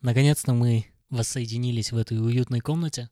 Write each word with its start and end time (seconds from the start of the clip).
Наконец-то 0.00 0.54
мы 0.54 0.86
воссоединились 1.10 1.92
в 1.92 1.96
этой 1.96 2.18
уютной 2.18 2.60
комнате, 2.60 3.10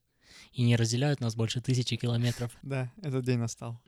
и 0.52 0.62
не 0.62 0.76
разделяют 0.76 1.20
нас 1.20 1.34
больше 1.34 1.60
тысячи 1.60 1.96
километров. 1.96 2.52
Да, 2.62 2.90
этот 3.02 3.24
день 3.24 3.38
настал. 3.38 3.78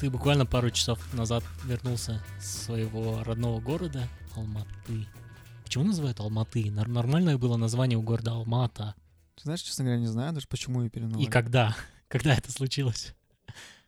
Ты 0.00 0.10
буквально 0.10 0.44
пару 0.44 0.70
часов 0.70 1.00
назад 1.14 1.44
вернулся 1.64 2.22
с 2.40 2.64
своего 2.64 3.22
родного 3.24 3.60
города 3.60 4.08
Алматы. 4.36 5.06
Почему 5.64 5.84
называют 5.84 6.20
Алматы? 6.20 6.70
Нор- 6.70 6.88
Нормальное 6.88 7.38
было 7.38 7.56
название 7.56 7.98
у 7.98 8.02
города 8.02 8.32
Алмата. 8.32 8.94
Ты 9.36 9.44
знаешь, 9.44 9.62
честно 9.62 9.84
говоря, 9.84 10.00
не 10.00 10.06
знаю 10.06 10.32
даже, 10.34 10.46
почему 10.48 10.82
ее 10.82 10.90
переименовали. 10.90 11.24
И 11.26 11.30
когда? 11.30 11.74
Когда 12.08 12.34
это 12.34 12.52
случилось? 12.52 13.14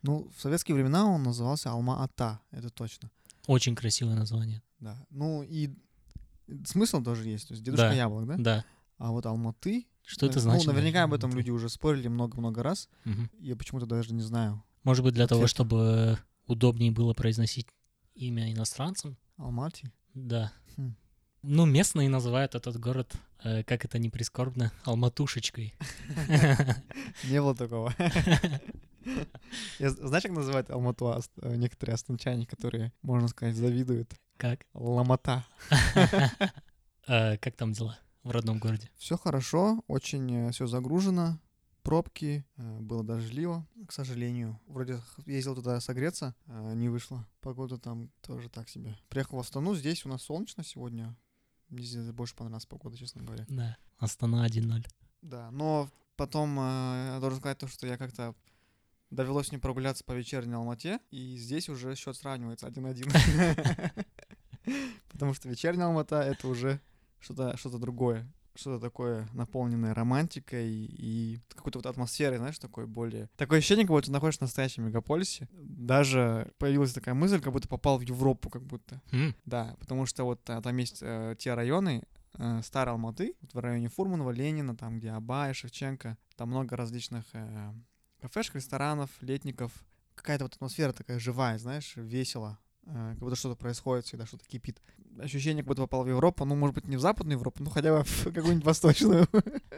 Ну, 0.01 0.29
в 0.35 0.41
советские 0.41 0.75
времена 0.75 1.05
он 1.05 1.23
назывался 1.23 1.71
Алма-Ата, 1.71 2.39
это 2.51 2.69
точно. 2.69 3.09
Очень 3.47 3.75
красивое 3.75 4.15
название. 4.15 4.61
Да. 4.79 4.97
Ну 5.09 5.43
и 5.43 5.71
смысл 6.65 7.01
тоже 7.01 7.27
есть. 7.27 7.47
То 7.47 7.53
есть 7.53 7.63
дедушка 7.63 7.89
Да. 7.89 7.93
яблок, 7.93 8.27
да? 8.27 8.35
Да. 8.37 8.65
А 8.97 9.11
вот 9.11 9.25
Алматы... 9.25 9.85
Что 10.05 10.25
это 10.25 10.35
ну, 10.35 10.41
значит? 10.41 10.67
наверняка 10.67 11.03
об 11.03 11.13
этом 11.13 11.35
люди 11.35 11.49
уже 11.51 11.67
спорили 11.67 12.07
много-много 12.07 12.63
раз. 12.63 12.87
Мгм. 13.03 13.29
Я 13.39 13.57
почему-то 13.57 13.85
даже 13.85 14.13
не 14.13 14.21
знаю. 14.21 14.63
Может 14.83 15.03
быть, 15.03 15.13
для 15.13 15.27
того, 15.27 15.41
Ответ. 15.41 15.49
чтобы 15.49 16.17
удобнее 16.45 16.91
было 16.91 17.13
произносить 17.13 17.67
имя 18.15 18.51
иностранцам? 18.53 19.17
Алмати? 19.35 19.91
Да. 20.13 20.53
Хм. 20.77 20.95
Ну, 21.43 21.65
местные 21.65 22.07
называют 22.07 22.55
этот 22.55 22.79
город, 22.79 23.13
э, 23.43 23.63
как 23.63 23.83
это 23.83 23.99
не 23.99 24.09
прискорбно, 24.09 24.71
Алматушечкой. 24.85 25.73
Не 27.25 27.41
было 27.41 27.53
такого. 27.55 27.93
Я 29.79 29.89
Знаешь, 29.91 30.23
как 30.23 30.31
называют 30.31 30.69
Алмату 30.69 31.07
ас- 31.09 31.29
э, 31.41 31.55
некоторые 31.55 31.93
астанчане, 31.95 32.45
которые, 32.45 32.91
можно 33.01 33.27
сказать, 33.27 33.55
завидуют? 33.55 34.13
Как? 34.37 34.65
Ломота. 34.73 35.45
Э, 37.07 37.37
Как 37.37 37.55
там 37.55 37.71
дела 37.71 37.97
в 38.23 38.31
родном 38.31 38.59
городе? 38.59 38.89
Все 38.97 39.17
хорошо, 39.17 39.81
очень 39.87 40.51
все 40.51 40.67
загружено, 40.67 41.39
пробки, 41.83 42.45
э, 42.57 42.79
было 42.81 43.01
дождливо, 43.03 43.65
к 43.87 43.93
сожалению. 43.93 44.59
Вроде 44.67 44.99
ездил 45.25 45.55
туда 45.55 45.79
согреться, 45.79 46.35
не 46.47 46.89
вышло. 46.89 47.25
Погода 47.39 47.77
там 47.77 48.09
тоже 48.21 48.49
так 48.49 48.67
себе. 48.67 48.97
Приехал 49.07 49.37
в 49.37 49.39
Астану, 49.39 49.73
здесь 49.73 50.05
у 50.05 50.09
нас 50.09 50.23
солнечно 50.23 50.63
сегодня. 50.65 51.15
Мне 51.69 51.83
здесь 51.85 52.11
больше 52.11 52.35
понравилась 52.35 52.65
погода, 52.65 52.97
честно 52.97 53.23
говоря. 53.23 53.45
Да. 53.47 53.77
Астана 53.99 54.45
1-0. 54.45 54.85
Да, 55.21 55.49
но 55.51 55.89
потом 56.17 56.59
э, 56.59 57.11
я 57.13 57.17
должен 57.21 57.39
сказать 57.39 57.57
то, 57.57 57.67
что 57.67 57.87
я 57.87 57.97
как-то 57.97 58.35
довелось 59.09 59.51
мне 59.51 59.59
прогуляться 59.59 60.03
по 60.03 60.13
вечерней 60.13 60.55
Алмате, 60.55 60.99
и 61.11 61.37
здесь 61.37 61.69
уже 61.69 61.95
счет 61.95 62.15
сравнивается 62.15 62.67
1-1. 62.67 64.05
Потому 65.09 65.33
что 65.33 65.49
вечерняя 65.49 65.87
Алмата— 65.87 66.21
это 66.21 66.47
уже 66.47 66.79
что-то 67.19 67.57
что 67.57 67.77
другое. 67.77 68.31
Что-то 68.55 68.79
такое 68.79 69.27
наполненное 69.33 69.93
романтикой 69.93 70.67
и 70.67 71.39
какой-то 71.55 71.77
вот 71.77 71.85
атмосферой, 71.85 72.39
знаешь, 72.39 72.57
такой 72.57 72.87
более... 72.87 73.29
Такое 73.37 73.59
ощущение, 73.59 73.85
как 73.85 73.91
будто 73.91 74.07
ты 74.07 74.11
находишься 74.11 74.39
в 74.39 74.41
настоящем 74.41 74.85
мегаполисе. 74.85 75.47
Даже 75.53 76.51
появилась 76.57 76.91
такая 76.91 77.13
мысль, 77.13 77.39
как 77.39 77.53
будто 77.53 77.67
попал 77.67 77.99
в 77.99 78.01
Европу, 78.01 78.49
как 78.49 78.63
будто. 78.63 78.99
Да, 79.45 79.75
потому 79.79 80.07
что 80.07 80.23
вот 80.23 80.49
а, 80.49 80.59
там 80.61 80.75
есть 80.77 80.99
э, 81.01 81.35
те 81.37 81.53
районы, 81.53 82.01
э, 82.39 82.61
старой 82.63 82.93
Алматы, 82.93 83.35
вот 83.41 83.53
в 83.53 83.59
районе 83.59 83.89
Фурманова, 83.89 84.31
Ленина, 84.31 84.75
там 84.75 84.97
где 84.97 85.11
Абая, 85.11 85.53
Шевченко, 85.53 86.17
там 86.35 86.49
много 86.49 86.75
различных 86.75 87.25
э, 87.33 87.73
кафешек, 88.21 88.55
ресторанов, 88.55 89.09
летников. 89.21 89.71
Какая-то 90.15 90.45
вот 90.45 90.55
атмосфера 90.55 90.93
такая 90.93 91.19
живая, 91.19 91.57
знаешь, 91.57 91.93
весело. 91.95 92.57
э, 92.85 93.09
как 93.11 93.19
будто 93.19 93.35
что-то 93.35 93.55
происходит, 93.55 94.05
всегда 94.05 94.25
что-то 94.25 94.45
кипит. 94.47 94.81
Ощущение, 95.19 95.63
как 95.63 95.67
будто 95.67 95.81
попал 95.81 96.03
в 96.03 96.09
Европу, 96.09 96.45
ну, 96.45 96.55
может 96.55 96.73
быть, 96.75 96.87
не 96.87 96.95
в 96.97 97.01
Западную 97.01 97.37
Европу, 97.37 97.63
ну, 97.63 97.69
хотя 97.69 97.97
бы 97.97 98.03
в 98.03 98.23
какую-нибудь 98.33 98.65
восточную. 98.65 99.27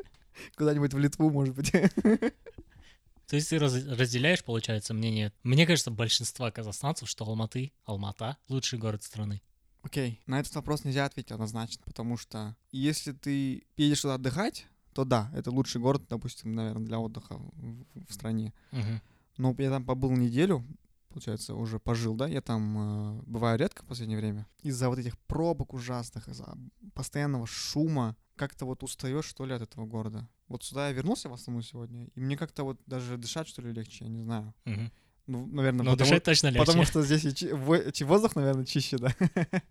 Куда-нибудь 0.55 0.93
в 0.93 0.97
Литву, 0.99 1.29
может 1.29 1.55
быть. 1.55 1.71
То 3.27 3.35
есть 3.35 3.49
ты 3.49 3.59
раз- 3.59 3.85
разделяешь, 3.85 4.43
получается, 4.43 4.93
мнение, 4.93 5.33
мне 5.43 5.67
кажется, 5.67 5.91
большинства 5.91 6.49
казахстанцев, 6.51 7.07
что 7.09 7.25
Алматы, 7.25 7.73
Алмата— 7.85 8.37
лучший 8.47 8.79
город 8.79 9.03
страны. 9.03 9.41
Окей, 9.81 10.19
на 10.25 10.39
этот 10.39 10.53
вопрос 10.55 10.83
нельзя 10.83 11.05
ответить 11.05 11.31
однозначно, 11.31 11.81
потому 11.85 12.17
что 12.17 12.55
если 12.71 13.11
ты 13.11 13.63
едешь 13.77 14.01
туда 14.01 14.15
отдыхать, 14.15 14.65
то 14.99 15.05
да, 15.05 15.31
это 15.33 15.49
лучший 15.49 15.79
город, 15.79 16.03
допустим, 16.09 16.51
наверное, 16.51 16.85
для 16.85 16.99
отдыха 16.99 17.37
в, 17.37 17.85
в 18.09 18.13
стране. 18.13 18.53
Мгм. 18.71 19.01
Но 19.37 19.55
я 19.57 19.69
там 19.69 19.85
побыл 19.85 20.11
неделю, 20.11 20.65
получается, 21.07 21.55
уже 21.55 21.79
пожил, 21.79 22.15
да, 22.15 22.27
я 22.27 22.41
там 22.41 23.19
э, 23.19 23.21
бываю 23.25 23.57
редко 23.57 23.81
в 23.83 23.85
последнее 23.85 24.19
время. 24.19 24.45
Из-за 24.61 24.89
вот 24.89 24.99
этих 24.99 25.17
пробок 25.19 25.73
ужасных, 25.73 26.27
из-за 26.27 26.53
постоянного 26.93 27.47
шума, 27.47 28.17
как-то 28.35 28.65
вот 28.65 28.83
устаешь, 28.83 29.23
что 29.23 29.45
ли, 29.45 29.53
от 29.53 29.61
этого 29.61 29.85
города. 29.85 30.27
Вот 30.49 30.65
сюда 30.65 30.89
я 30.89 30.93
вернулся 30.93 31.29
в 31.29 31.33
основном 31.33 31.63
сегодня, 31.63 32.09
и 32.13 32.19
мне 32.19 32.35
как-то 32.35 32.65
вот 32.65 32.81
даже 32.85 33.17
дышать, 33.17 33.47
что 33.47 33.61
ли, 33.61 33.71
легче, 33.71 34.03
я 34.03 34.09
не 34.09 34.19
знаю. 34.19 34.53
Мгм. 34.65 34.91
Ну, 35.31 35.45
наверное, 35.45 35.83
Ну, 35.85 35.91
потому, 35.91 36.09
дышать 36.09 36.23
точно 36.23 36.47
легче. 36.47 36.65
потому 36.65 36.85
что 36.85 37.03
здесь 37.03 37.23
и 37.25 37.33
чи- 37.35 37.53
во- 37.53 37.91
чи- 37.91 38.03
воздух, 38.03 38.35
наверное, 38.35 38.65
чище, 38.65 38.97
да. 38.97 39.13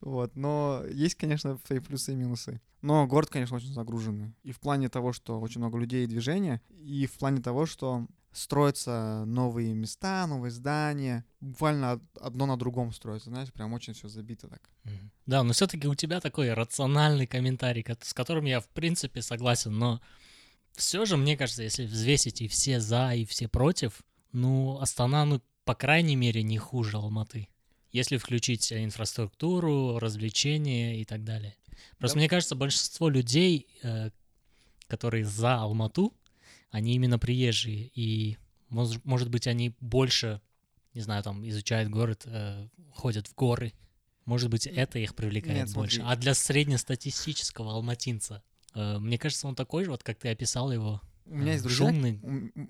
Вот, 0.00 0.36
но 0.36 0.84
есть, 0.90 1.16
конечно, 1.16 1.58
свои 1.66 1.80
плюсы 1.80 2.12
и 2.12 2.16
минусы. 2.16 2.60
Но 2.80 3.06
город, 3.06 3.28
конечно, 3.30 3.56
очень 3.56 3.72
загруженный. 3.72 4.34
И 4.44 4.52
в 4.52 4.60
плане 4.60 4.88
того, 4.88 5.12
что 5.12 5.40
очень 5.40 5.60
много 5.60 5.78
людей 5.78 6.04
и 6.04 6.06
движения, 6.06 6.60
и 6.70 7.06
в 7.06 7.12
плане 7.18 7.40
того, 7.40 7.66
что 7.66 8.06
строятся 8.32 9.24
новые 9.26 9.74
места, 9.74 10.26
новые 10.26 10.50
здания. 10.50 11.24
Буквально 11.40 11.92
од- 11.94 12.02
одно 12.20 12.46
на 12.46 12.56
другом 12.56 12.92
строится, 12.92 13.30
знаешь, 13.30 13.52
прям 13.52 13.72
очень 13.74 13.92
все 13.94 14.08
забито 14.08 14.48
так. 14.48 14.70
Да, 15.26 15.42
но 15.42 15.52
все-таки 15.52 15.86
у 15.88 15.94
тебя 15.94 16.20
такой 16.20 16.52
рациональный 16.54 17.26
комментарий, 17.26 17.82
ко- 17.82 17.96
с 18.00 18.14
которым 18.14 18.44
я 18.46 18.60
в 18.60 18.68
принципе 18.68 19.22
согласен, 19.22 19.76
но 19.78 20.00
все 20.74 21.04
же, 21.04 21.16
мне 21.16 21.36
кажется, 21.36 21.62
если 21.62 21.84
взвесить 21.84 22.40
и 22.42 22.48
все 22.48 22.80
за, 22.80 23.12
и 23.14 23.24
все 23.26 23.48
против, 23.48 24.00
ну, 24.32 24.78
Астана, 24.80 25.24
ну, 25.24 25.40
по 25.64 25.74
крайней 25.74 26.16
мере, 26.16 26.42
не 26.42 26.58
хуже 26.58 26.96
Алматы. 26.96 27.48
Если 27.92 28.16
включить 28.16 28.72
инфраструктуру, 28.72 29.98
развлечения 29.98 31.00
и 31.00 31.04
так 31.04 31.24
далее. 31.24 31.56
Просто 31.98 32.16
Да. 32.16 32.20
мне 32.20 32.28
кажется, 32.28 32.54
большинство 32.54 33.08
людей, 33.08 33.66
э, 33.82 34.10
которые 34.88 35.24
за 35.24 35.56
Алмату, 35.56 36.14
они 36.70 36.94
именно 36.94 37.18
приезжие, 37.18 37.90
и, 37.94 38.38
мож- 38.70 39.00
может 39.04 39.28
быть, 39.28 39.46
они 39.46 39.74
больше, 39.80 40.40
не 40.94 41.02
знаю, 41.02 41.22
там, 41.22 41.46
изучают 41.48 41.90
город, 41.90 42.22
э, 42.26 42.68
ходят 42.94 43.26
в 43.28 43.34
горы. 43.34 43.72
Может 44.24 44.50
быть, 44.50 44.66
это 44.66 44.98
их 44.98 45.14
привлекает 45.14 45.66
Нет, 45.66 45.74
больше. 45.74 45.96
смотри. 45.96 46.12
А 46.12 46.16
для 46.16 46.34
среднестатистического 46.34 47.72
алматинца, 47.72 48.42
э, 48.74 48.98
мне 48.98 49.18
кажется, 49.18 49.46
он 49.48 49.54
такой 49.54 49.84
же, 49.84 49.90
вот 49.90 50.02
как 50.02 50.18
ты 50.18 50.28
описал 50.30 50.72
его, 50.72 51.00
У 51.26 51.36
меня 51.36 51.52
есть 51.52 51.64
друзья, 51.64 51.86
шумный. 51.88 52.20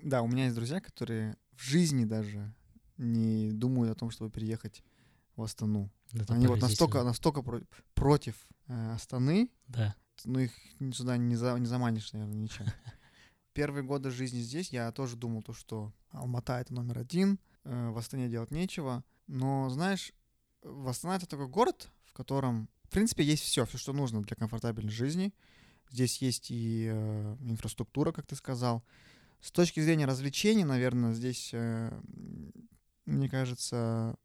да, 0.03 0.21
у 0.21 0.27
меня 0.27 0.45
есть 0.45 0.55
друзья, 0.55 0.79
которые 0.79 1.35
в 1.55 1.63
жизни 1.63 2.05
даже 2.05 2.53
не 2.97 3.51
думают 3.51 3.91
о 3.91 3.99
том, 3.99 4.11
чтобы 4.11 4.29
переехать 4.31 4.83
в 5.35 5.41
Астану. 5.43 5.89
Это 6.13 6.33
Они 6.33 6.47
вот 6.47 6.61
настолько, 6.61 7.03
настолько 7.03 7.41
про- 7.41 7.61
против 7.95 8.35
э, 8.67 8.91
Астаны, 8.93 9.49
Да. 9.67 9.95
ну 10.25 10.39
их 10.39 10.51
сюда 10.93 11.17
не, 11.17 11.35
за- 11.35 11.57
не 11.57 11.65
заманишь, 11.65 12.13
наверное, 12.13 12.35
ничем. 12.35 12.65
Первые 13.53 13.83
годы 13.83 14.09
жизни 14.11 14.39
здесь 14.39 14.71
я 14.71 14.91
тоже 14.91 15.15
думал, 15.15 15.41
то, 15.43 15.53
что 15.53 15.91
Алмата— 16.11 16.59
это 16.61 16.73
номер 16.73 16.99
один, 16.99 17.39
э, 17.63 17.89
в 17.89 17.97
Астане 17.97 18.29
делать 18.29 18.51
нечего. 18.51 19.03
Но, 19.27 19.69
знаешь, 19.69 20.13
в 20.61 20.87
Астана— 20.87 21.15
это 21.17 21.25
такой 21.27 21.47
город, 21.47 21.91
в 22.05 22.13
котором, 22.13 22.69
в 22.83 22.89
принципе, 22.89 23.23
есть 23.23 23.43
все, 23.43 23.65
все, 23.65 23.77
что 23.77 23.93
нужно 23.93 24.21
для 24.21 24.35
комфортабельной 24.35 24.91
жизни. 24.91 25.33
Здесь 25.89 26.21
есть 26.21 26.49
и 26.51 26.87
э, 26.91 27.37
инфраструктура, 27.41 28.11
как 28.11 28.25
ты 28.27 28.35
сказал. 28.35 28.83
С 29.43 29.51
точки 29.51 29.81
зрения 29.81 30.05
развлечений, 30.05 30.63
наверное, 30.63 31.13
здесь, 31.13 31.49
э, 31.53 31.91
мне 33.05 33.29
кажется, 33.29 34.15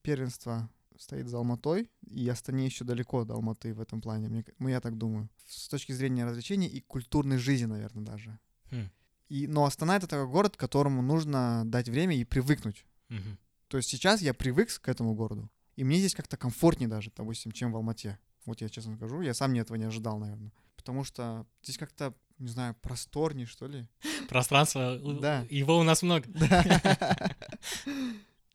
первенство 0.00 0.70
стоит 0.96 1.28
за 1.28 1.36
Алматой, 1.36 1.90
и 2.06 2.26
Астане 2.26 2.64
еще 2.64 2.82
далеко 2.82 3.26
до 3.26 3.34
Алматы 3.34 3.74
в 3.74 3.82
этом 3.82 4.00
плане, 4.00 4.30
мне 4.30 4.46
ну, 4.58 4.68
я 4.68 4.80
так 4.80 4.96
думаю. 4.96 5.28
С 5.46 5.68
точки 5.68 5.92
зрения 5.92 6.24
развлечений 6.24 6.68
и 6.68 6.80
культурной 6.80 7.36
жизни, 7.36 7.66
наверное, 7.66 8.02
даже. 8.02 8.38
Хм. 8.70 8.88
И, 9.28 9.46
но 9.46 9.66
Астана— 9.66 9.96
это 9.98 10.06
такой 10.06 10.26
город, 10.26 10.56
которому 10.56 11.02
нужно 11.02 11.64
дать 11.66 11.90
время 11.90 12.16
и 12.16 12.24
привыкнуть. 12.24 12.86
Мгм. 13.10 13.38
То 13.68 13.76
есть 13.76 13.90
сейчас 13.90 14.22
я 14.22 14.32
привык 14.32 14.70
к 14.80 14.88
этому 14.88 15.14
городу, 15.14 15.50
и 15.76 15.84
мне 15.84 15.98
здесь 15.98 16.14
как-то 16.14 16.38
комфортнее 16.38 16.88
даже, 16.88 17.12
допустим, 17.14 17.52
чем 17.52 17.72
в 17.72 17.76
Алмате. 17.76 18.18
Вот 18.46 18.62
я 18.62 18.70
честно 18.70 18.96
скажу, 18.96 19.20
я 19.20 19.34
сам 19.34 19.52
не 19.52 19.60
этого 19.60 19.76
не 19.76 19.84
ожидал, 19.84 20.18
наверное. 20.18 20.50
Потому 20.76 21.04
что 21.04 21.46
здесь 21.62 21.78
как-то, 21.78 22.14
не 22.42 22.48
знаю, 22.48 22.74
просторнее, 22.82 23.46
что 23.46 23.66
ли. 23.68 23.86
Пространство, 24.28 24.98
Да. 24.98 25.46
его 25.48 25.78
у 25.78 25.82
нас 25.84 26.02
много. 26.02 26.28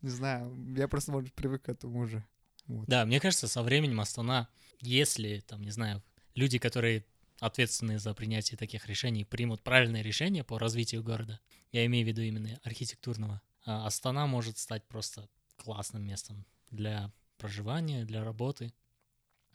Не 0.02 0.10
знаю, 0.10 0.54
я 0.78 0.88
просто, 0.88 1.12
может, 1.12 1.34
привык 1.34 1.64
к 1.64 1.70
этому 1.70 2.02
уже. 2.02 2.24
Вот. 2.68 2.88
Да, 2.88 3.06
мне 3.06 3.20
кажется, 3.20 3.48
со 3.48 3.64
временем 3.64 4.00
Астана, 4.00 4.48
если, 4.80 5.40
там, 5.48 5.64
не 5.64 5.72
знаю, 5.72 6.04
люди, 6.36 6.60
которые 6.60 7.04
ответственны 7.40 7.98
за 7.98 8.14
принятие 8.14 8.58
таких 8.58 8.86
решений, 8.88 9.26
примут 9.26 9.64
правильное 9.64 10.02
решение 10.04 10.44
по 10.44 10.60
развитию 10.60 11.02
города, 11.04 11.40
я 11.72 11.86
имею 11.86 12.06
в 12.06 12.08
виду 12.08 12.22
именно 12.22 12.60
архитектурного, 12.64 13.42
а, 13.66 13.88
Астана 13.88 14.28
может 14.28 14.58
стать 14.58 14.88
просто 14.88 15.28
классным 15.56 16.04
местом 16.04 16.46
для 16.70 17.12
проживания, 17.38 18.06
для 18.06 18.24
работы. 18.24 18.74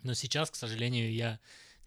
Но 0.03 0.15
сейчас, 0.15 0.51
к 0.51 0.57
сожалению, 0.57 1.13
я 1.13 1.39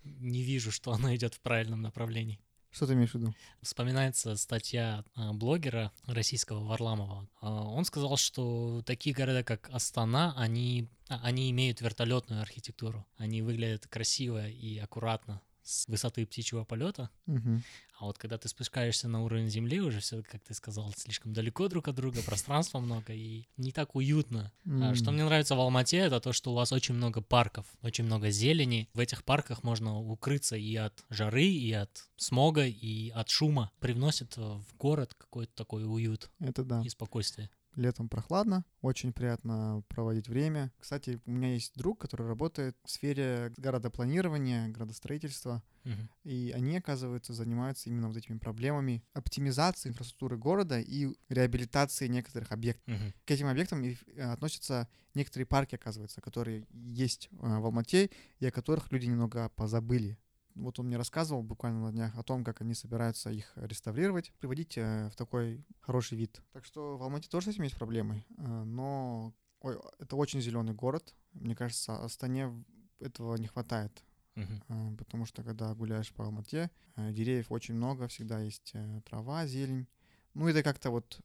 не 0.06 0.42
вижу, 0.44 0.72
что 0.72 0.92
оно 0.92 1.14
идет 1.16 1.34
в 1.34 1.42
правильном 1.42 1.82
направлении. 1.82 2.40
Что 2.72 2.88
ты 2.88 2.94
имеешь 2.94 3.12
в 3.12 3.16
виду? 3.16 3.34
Вспоминается 3.62 4.36
статья 4.36 5.06
а, 5.16 5.32
блогера 5.32 5.94
российского 6.08 6.62
Варламова. 6.66 7.30
А, 7.40 7.64
Он 7.64 7.86
сказал, 7.86 8.18
что 8.18 8.82
такие 8.86 9.16
города, 9.16 9.46
как 9.46 9.70
Астана, 9.72 10.34
они, 10.36 10.90
а, 11.08 11.22
они 11.24 11.50
имеют 11.52 11.80
вертолетную 11.80 12.42
архитектуру. 12.42 13.06
Они 13.18 13.42
выглядят 13.42 13.88
красиво 13.88 14.46
и 14.50 14.78
аккуратно 14.78 15.42
с 15.66 15.88
высоты 15.88 16.26
птичьего 16.26 16.64
полета. 16.64 17.10
Мгм. 17.26 17.64
А 17.98 18.06
вот 18.06 18.18
когда 18.18 18.38
ты 18.38 18.48
спускаешься 18.48 19.08
на 19.08 19.24
уровень 19.24 19.50
земли, 19.50 19.80
уже 19.80 20.00
все, 20.00 20.22
как 20.24 20.44
ты 20.44 20.54
сказал, 20.54 20.94
слишком 20.96 21.34
далеко 21.34 21.68
друг 21.68 21.88
от 21.88 21.96
друга, 21.96 22.22
пространства 22.22 22.80
много 22.80 23.14
и 23.14 23.48
не 23.58 23.72
так 23.72 23.96
уютно. 23.96 24.52
А 24.66 24.94
Что 24.96 25.12
мне 25.12 25.24
нравится 25.24 25.56
в 25.56 25.60
Алмате, 25.60 25.98
это 25.98 26.20
то, 26.20 26.34
что 26.34 26.52
у 26.52 26.56
вас 26.56 26.72
очень 26.72 26.96
много 26.96 27.22
парков, 27.22 27.66
очень 27.82 28.04
много 28.04 28.30
зелени. 28.30 28.90
В 28.94 29.00
этих 29.00 29.24
парках 29.24 29.64
можно 29.64 30.00
укрыться 30.00 30.56
и 30.56 30.76
от 30.76 31.04
жары, 31.10 31.46
и 31.46 31.72
от 31.72 32.10
смога, 32.18 32.66
и 32.66 33.10
от 33.10 33.30
шума. 33.30 33.72
Привносит 33.80 34.38
в 34.38 34.76
город 34.78 35.14
какой-то 35.18 35.54
такой 35.56 35.86
уют 35.86 36.30
Это 36.40 36.64
да. 36.64 36.82
и 36.84 36.90
спокойствие. 36.90 37.50
Летом 37.76 38.08
прохладно, 38.08 38.64
очень 38.82 39.12
приятно 39.12 39.84
проводить 39.90 40.30
время. 40.30 40.72
Кстати, 40.80 41.20
у 41.26 41.32
меня 41.32 41.54
есть 41.54 41.74
друг, 41.76 42.00
который 42.00 42.26
работает 42.26 42.78
в 42.84 42.90
сфере 42.90 43.52
городопланирования, 43.58 44.70
градостроительства, 44.70 45.62
Мгм. 45.84 46.10
и 46.24 46.52
они, 46.56 46.78
оказывается, 46.78 47.34
занимаются 47.34 47.90
именно 47.90 48.08
вот 48.08 48.18
этими 48.18 48.38
проблемами 48.38 49.04
оптимизации 49.14 49.90
инфраструктуры 49.90 50.38
города 50.38 50.80
и 50.80 51.10
реабилитации 51.30 52.08
некоторых 52.08 52.52
объектов. 52.52 52.88
Мгм. 52.88 53.14
К 53.26 53.32
этим 53.32 53.48
объектам 53.48 53.84
э, 53.84 53.96
относятся 54.22 54.88
некоторые 55.14 55.46
парки, 55.46 55.76
оказывается, 55.76 56.22
которые 56.22 56.66
есть 56.72 57.30
э, 57.32 57.36
в 57.60 57.66
Алмате 57.66 58.10
и 58.40 58.46
о 58.46 58.52
которых 58.52 58.92
люди 58.92 59.06
немного 59.06 59.50
позабыли. 59.50 60.18
Вот 60.56 60.80
он 60.80 60.88
мне 60.88 60.98
рассказывал 60.98 61.44
буквально 61.44 61.82
на 61.82 61.92
днях 61.92 62.18
о 62.18 62.24
том, 62.24 62.44
как 62.44 62.62
они 62.62 62.74
собираются 62.74 63.30
их 63.30 63.52
реставрировать, 63.56 64.32
приводить 64.40 64.78
э, 64.78 65.10
в 65.10 65.16
такой 65.16 65.66
хороший 65.82 66.18
вид. 66.18 66.42
Так 66.54 66.66
что 66.66 66.98
в 66.98 67.04
Алмате 67.04 67.30
тоже 67.30 67.48
с 67.48 67.56
этим 67.56 67.64
есть 67.64 67.78
проблемы, 67.78 68.26
э, 68.38 68.64
но 68.64 69.34
ой, 69.60 69.78
это 70.00 70.16
очень 70.16 70.42
зеленый 70.42 70.74
город. 70.74 71.14
Мне 71.34 71.56
кажется, 71.56 72.02
Астане 72.04 72.64
этого 73.00 73.36
не 73.36 73.48
хватает, 73.48 74.04
э, 74.36 74.96
потому 74.98 75.26
что 75.26 75.44
когда 75.44 75.74
гуляешь 75.76 76.14
по 76.14 76.26
Алмате, 76.26 76.72
деревьев 76.96 77.52
очень 77.52 77.76
много, 77.76 78.08
всегда 78.08 78.40
есть 78.40 78.74
трава, 79.06 79.46
зелень. 79.46 79.88
Ну, 80.34 80.48
это 80.48 80.64
как-то 80.64 80.90
вот 80.90 81.20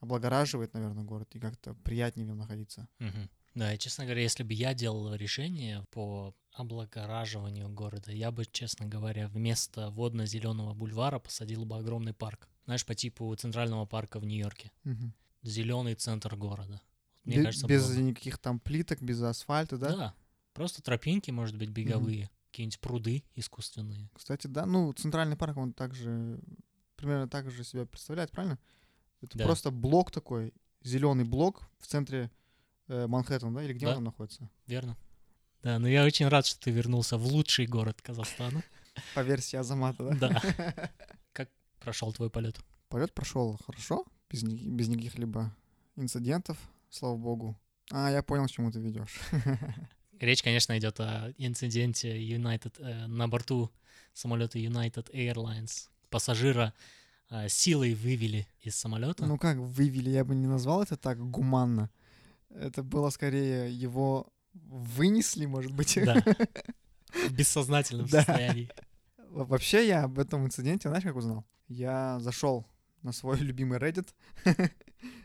облагораживает, 0.00 0.74
наверное, 0.74 1.04
город, 1.04 1.34
и 1.34 1.40
как-то 1.40 1.74
приятнее 1.74 2.26
в 2.26 2.28
нем 2.28 2.38
находиться. 2.38 2.88
Мгм. 2.98 3.30
Да, 3.54 3.74
и, 3.74 3.78
честно 3.78 4.04
говоря, 4.04 4.22
если 4.22 4.42
бы 4.44 4.52
я 4.54 4.74
делал 4.74 5.14
решение 5.14 5.84
по 5.90 6.34
облагораживанию 6.52 7.68
города, 7.68 8.12
я 8.12 8.30
бы, 8.30 8.44
честно 8.44 8.86
говоря, 8.86 9.28
вместо 9.28 9.90
водно-зеленого 9.90 10.74
бульвара 10.74 11.18
посадил 11.18 11.64
бы 11.64 11.76
огромный 11.78 12.14
парк. 12.14 12.48
Знаешь, 12.64 12.84
по 12.86 12.94
типу 12.94 13.34
Центрального 13.36 13.86
парка 13.86 14.20
в 14.20 14.24
Нью-Йорке. 14.24 14.70
Мгм. 14.84 15.14
Зеленый 15.42 15.94
центр 15.94 16.36
города. 16.36 16.80
Мне 17.24 17.36
Бе- 17.38 17.44
кажется, 17.44 17.66
без 17.66 17.86
было 17.86 17.94
бы- 17.96 18.02
никаких 18.02 18.38
там 18.38 18.60
плиток, 18.60 19.02
без 19.02 19.20
асфальта, 19.22 19.78
да? 19.78 19.96
Да, 19.96 20.14
просто 20.52 20.82
тропинки, 20.82 21.30
может 21.30 21.56
быть, 21.56 21.70
беговые, 21.70 22.30
какие-нибудь 22.50 22.80
пруды 22.80 23.24
искусственные. 23.34 24.10
Кстати, 24.14 24.46
да, 24.46 24.66
ну, 24.66 24.92
центральный 24.92 25.36
парк, 25.36 25.56
он 25.56 25.72
также 25.72 26.40
примерно 26.96 27.28
так 27.28 27.50
же 27.50 27.64
себя 27.64 27.86
представляет, 27.86 28.30
правильно? 28.30 28.58
Это 29.22 29.38
Да. 29.38 29.44
просто 29.44 29.70
блок 29.70 30.10
такой, 30.10 30.52
зеленый 30.82 31.24
блок 31.24 31.62
в 31.78 31.86
центре 31.86 32.30
э, 32.90 33.06
Манхэттена, 33.06 33.54
да? 33.54 33.62
Или 33.64 33.72
где 33.72 33.86
Да. 33.86 33.90
он 33.92 33.96
там 33.96 34.04
находится? 34.04 34.48
Верно? 34.66 34.96
Да, 35.62 35.78
но 35.78 35.88
я 35.88 36.04
очень 36.04 36.28
рад, 36.28 36.46
что 36.46 36.60
ты 36.60 36.70
вернулся 36.70 37.16
в 37.16 37.26
лучший 37.26 37.66
город 37.66 38.00
Казахстана. 38.02 38.62
По 39.14 39.20
версии 39.20 39.56
Азамата, 39.56 40.04
да? 40.04 40.14
Да. 40.28 40.90
Как 41.32 41.48
прошел 41.80 42.12
твой 42.12 42.30
полет? 42.30 42.58
Полет 42.88 43.12
прошел 43.14 43.58
хорошо, 43.66 44.04
без, 44.30 44.42
без 44.42 44.88
никаких 44.88 45.16
либо 45.18 45.54
инцидентов, 45.96 46.58
слава 46.90 47.16
богу. 47.16 47.56
А, 47.92 48.10
я 48.10 48.22
понял, 48.22 48.46
к 48.46 48.50
чему 48.50 48.70
ты 48.70 48.80
ведешь. 48.80 49.20
Речь, 50.20 50.42
конечно, 50.42 50.76
идет 50.78 51.00
о 51.00 51.32
инциденте 51.38 52.18
United 52.20 52.74
э, 52.78 53.06
на 53.06 53.28
борту 53.28 53.70
самолета 54.12 54.58
United 54.58 55.10
Airlines. 55.12 55.88
Пассажира 56.10 56.72
э, 57.30 57.48
силой 57.48 57.94
вывели 57.94 58.46
из 58.60 58.76
самолета. 58.76 59.26
Ну 59.26 59.38
как 59.38 59.56
вывели, 59.58 60.10
я 60.10 60.24
бы 60.24 60.34
не 60.34 60.46
назвал 60.46 60.82
это 60.82 60.96
так 60.96 61.18
гуманно. 61.18 61.90
Это 62.50 62.82
было 62.82 63.10
скорее 63.10 63.72
его 63.72 64.26
вынесли, 64.52 65.46
может 65.46 65.72
быть. 65.72 65.98
Да. 66.04 66.22
В 67.28 67.32
бессознательном 67.32 68.08
состоянии. 68.08 68.68
Во- 69.30 69.44
Вообще 69.44 69.86
я 69.86 70.04
об 70.04 70.18
этом 70.18 70.44
инциденте, 70.46 70.88
знаешь, 70.88 71.04
как 71.04 71.16
узнал? 71.16 71.44
Я 71.68 72.18
зашел 72.20 72.66
на 73.02 73.12
свой 73.12 73.38
любимый 73.38 73.78
Reddit 73.78 74.08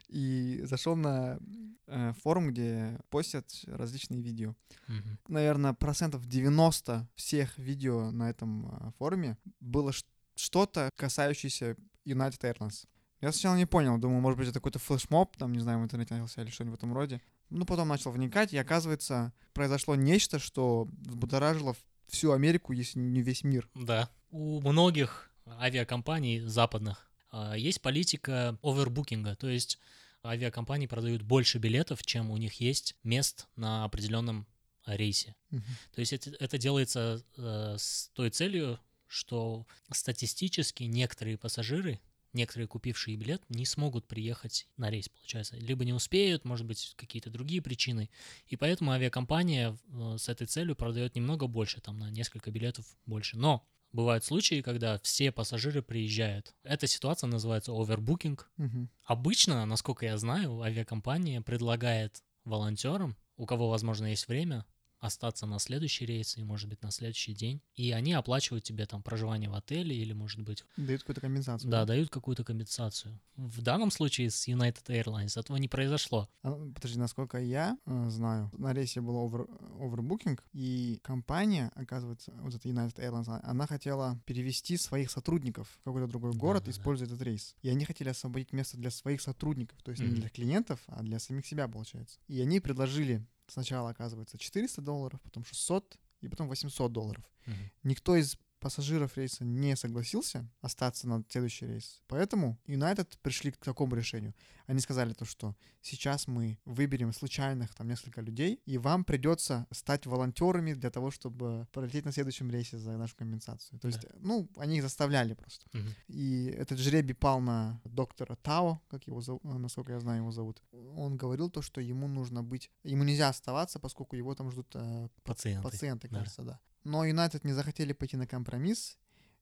и 0.10 0.62
зашел 0.63 0.95
на 0.95 1.39
э, 1.88 2.13
форум, 2.24 2.50
где 2.51 3.00
постят 3.10 3.45
различные 3.66 4.22
видео. 4.22 4.56
Мгм. 4.88 5.18
Наверное, 5.27 5.74
процентов 5.74 6.25
90 6.27 7.07
всех 7.16 7.57
видео 7.57 8.12
на 8.12 8.30
этом 8.30 8.68
э, 8.68 8.92
форуме 8.98 9.38
было 9.60 9.92
что-то, 10.36 10.89
касающееся 10.95 11.75
United 12.06 12.39
Airlines. 12.42 12.86
Я 13.22 13.32
сначала 13.32 13.56
не 13.56 13.66
понял, 13.66 13.98
думал, 13.98 14.20
может 14.20 14.38
быть, 14.38 14.48
это 14.48 14.60
какой-то 14.60 14.80
флешмоб, 14.80 15.36
там, 15.38 15.54
не 15.54 15.60
знаю, 15.60 15.80
в 15.80 15.84
интернете 15.84 16.14
начался 16.14 16.42
или 16.42 16.50
что-нибудь 16.50 16.80
в 16.80 16.84
этом 16.84 16.94
роде. 16.94 17.22
Ну, 17.50 17.66
потом 17.66 17.88
начал 17.88 18.12
вникать, 18.12 18.54
и 18.54 18.58
оказывается, 18.58 19.34
произошло 19.54 19.96
нечто, 19.96 20.40
что 20.40 20.88
взбудоражило 21.06 21.76
всю 22.08 22.32
Америку, 22.32 22.74
если 22.74 23.00
не 23.00 23.22
весь 23.22 23.44
мир. 23.44 23.70
Да. 23.74 24.10
У 24.32 24.60
многих 24.62 25.32
авиакомпаний 25.48 26.42
западных 26.42 27.10
а, 27.32 27.56
есть 27.56 27.82
политика 27.82 28.58
овербукинга, 28.62 29.36
то 29.36 29.48
есть 29.48 29.80
авиакомпании 30.24 30.88
продают 30.88 31.22
больше 31.22 31.58
билетов, 31.58 32.04
чем 32.04 32.32
у 32.32 32.38
них 32.38 32.60
есть 32.60 32.96
мест 33.04 33.48
на 33.56 33.86
определенном 33.86 34.48
рейсе. 34.86 35.36
Мгм. 35.52 35.64
То 35.94 36.00
есть 36.00 36.14
это, 36.14 36.32
это 36.40 36.58
делается 36.58 37.24
э, 37.38 37.76
с 37.78 38.12
той 38.14 38.30
целью, 38.30 38.80
что 39.08 39.66
статистически 39.92 40.84
некоторые 40.84 41.38
пассажиры, 41.38 42.00
некоторые 42.36 42.68
купившие 42.68 43.18
билет, 43.18 43.42
не 43.50 43.66
смогут 43.66 44.08
приехать 44.08 44.68
на 44.78 44.90
рейс, 44.90 45.10
получается. 45.10 45.56
Либо 45.58 45.86
не 45.86 45.94
успеют, 45.94 46.46
может 46.46 46.66
быть, 46.66 46.94
какие-то 46.96 47.30
другие 47.30 47.62
причины. 47.62 48.10
И 48.48 48.56
поэтому 48.56 48.92
авиакомпания 48.92 49.77
э, 49.88 50.15
с 50.18 50.30
этой 50.30 50.46
целью 50.46 50.75
продает 50.75 51.15
немного 51.15 51.48
больше, 51.48 51.82
там 51.82 51.98
на 51.98 52.12
несколько 52.12 52.51
билетов 52.51 52.86
больше. 53.06 53.38
Но 53.38 53.68
бывают 53.92 54.24
случаи, 54.24 54.62
когда 54.62 55.00
все 55.00 55.32
пассажиры 55.32 55.82
приезжают. 55.82 56.54
Эта 56.63 56.86
ситуация 56.86 57.27
называется 57.27 57.72
овербукинг. 57.72 58.51
Мгм. 58.58 58.89
Обычно, 59.06 59.65
насколько 59.65 60.06
я 60.06 60.18
знаю, 60.18 60.62
авиакомпания 60.62 61.42
предлагает 61.42 62.22
волонтерам, 62.44 63.15
у 63.38 63.46
кого, 63.46 63.70
возможно, 63.70 64.06
есть 64.08 64.27
время, 64.27 64.65
остаться 65.06 65.46
на 65.46 65.60
следующий 65.60 66.06
рейс 66.06 66.38
и, 66.38 66.44
может 66.44 66.70
быть, 66.70 66.82
на 66.84 66.92
следующий 66.92 67.34
день. 67.34 67.62
И 67.76 67.92
они 67.92 68.14
оплачивают 68.14 68.64
тебе 68.64 68.86
там 68.86 69.02
проживание 69.04 69.50
в 69.50 69.56
отеле 69.56 69.96
или, 69.96 70.14
может 70.14 70.42
быть, 70.42 70.64
Дают 70.78 71.02
какую-то 71.02 71.22
компенсацию. 71.22 71.70
да, 71.72 71.86
дают 71.86 72.10
какую-то 72.10 72.44
компенсацию. 72.44 73.20
В 73.36 73.62
данном 73.62 73.92
случае 73.92 74.30
с 74.30 74.48
United 74.48 74.86
Airlines 74.88 75.40
этого 75.40 75.58
не 75.58 75.68
произошло. 75.68 76.30
А, 76.44 76.52
Подожди, 76.74 76.98
насколько 77.00 77.38
я 77.38 77.78
э, 77.86 78.10
знаю, 78.10 78.50
на 78.58 78.74
рейсе 78.74 79.02
был 79.02 79.18
овер, 79.18 79.48
овербукинг, 79.80 80.44
и 80.54 81.00
компания, 81.04 81.72
оказывается, 81.76 82.32
вот 82.42 82.54
эта 82.56 82.70
United 82.70 82.96
Airlines, 82.96 83.26
а- 83.28 83.42
она 83.44 83.68
хотела 83.68 84.20
перевести 84.26 84.78
своих 84.78 85.12
сотрудников 85.12 85.68
в 85.82 85.84
какой-то 85.84 86.08
другой 86.08 86.32
город, 86.34 86.64
Да-да-да. 86.64 86.72
используя 86.80 87.08
этот 87.08 87.22
рейс. 87.22 87.56
И 87.62 87.70
они 87.70 87.86
хотели 87.86 88.10
освободить 88.10 88.54
место 88.54 88.78
для 88.78 88.90
своих 88.92 89.22
сотрудников, 89.22 89.82
то 89.84 89.92
есть 89.92 90.02
не 90.02 90.10
Мгм. 90.10 90.20
для 90.22 90.30
клиентов, 90.30 90.80
а 90.88 91.04
для 91.04 91.20
самих 91.20 91.46
себя, 91.46 91.68
получается. 91.68 92.20
И 92.28 92.40
они 92.42 92.60
предложили 92.60 93.26
сначала, 93.48 93.90
оказывается, 93.90 94.38
400 94.38 94.82
долларов, 94.82 95.22
потом 95.22 95.44
600 95.44 95.98
и 96.22 96.28
потом 96.28 96.48
800 96.48 96.92
долларов. 96.92 97.24
Мгм. 97.46 97.72
Никто 97.84 98.16
из 98.16 98.38
пассажиров 98.65 99.15
рейса 99.15 99.45
не 99.45 99.75
согласился 99.75 100.50
остаться 100.62 101.07
на 101.07 101.24
следующий 101.29 101.67
рейс. 101.67 102.01
Поэтому 102.07 102.57
United 102.65 103.07
пришли 103.22 103.51
к 103.51 103.57
такому 103.57 103.95
решению. 103.95 104.34
Они 104.65 104.79
сказали 104.79 105.13
то, 105.13 105.24
что 105.24 105.55
сейчас 105.81 106.27
мы 106.27 106.57
выберем 106.65 107.13
случайных 107.13 107.75
там 107.75 107.88
несколько 107.88 108.22
людей, 108.22 108.60
и 108.65 108.79
вам 108.79 109.03
придется 109.03 109.67
стать 109.72 110.07
волонтерами 110.07 110.74
для 110.74 110.89
того, 110.89 111.12
чтобы 111.12 111.67
пролететь 111.74 112.05
на 112.05 112.12
следующем 112.12 112.50
рейсе 112.50 112.79
за 112.79 112.98
нашу 112.98 113.15
компенсацию. 113.15 113.79
То 113.79 113.88
есть, 113.88 114.01
Да. 114.01 114.10
ну, 114.19 114.50
они 114.57 114.77
их 114.77 114.81
заставляли 114.81 115.36
просто. 115.36 115.67
Мгм. 115.74 115.89
И 116.07 116.45
этот 116.57 116.79
жребий 116.79 117.13
пал 117.13 117.41
на 117.41 117.79
доктора 117.84 118.36
Тао, 118.36 118.79
как 118.88 119.05
его 119.05 119.22
зовут, 119.22 119.43
насколько 119.43 119.91
я 119.93 120.00
знаю, 120.00 120.22
его 120.22 120.31
зовут. 120.31 120.63
Он 120.98 121.17
говорил 121.17 121.51
то, 121.51 121.62
что 121.62 121.81
ему 121.81 122.07
нужно 122.07 122.41
быть, 122.41 122.72
ему 122.84 123.03
нельзя 123.03 123.29
оставаться, 123.29 123.79
поскольку 123.79 124.15
его 124.15 124.34
там 124.34 124.50
ждут 124.50 124.75
э, 124.75 125.07
Пациенты. 125.24 125.69
пациенты, 125.69 126.07
да. 126.10 126.17
кажется, 126.17 126.41
да. 126.41 126.60
Но 126.86 127.04
Юнайтед 127.04 127.44
не 127.44 127.51
захотели 127.51 127.92
пойти 127.94 128.15
на 128.15 128.25
компромисс, 128.27 128.98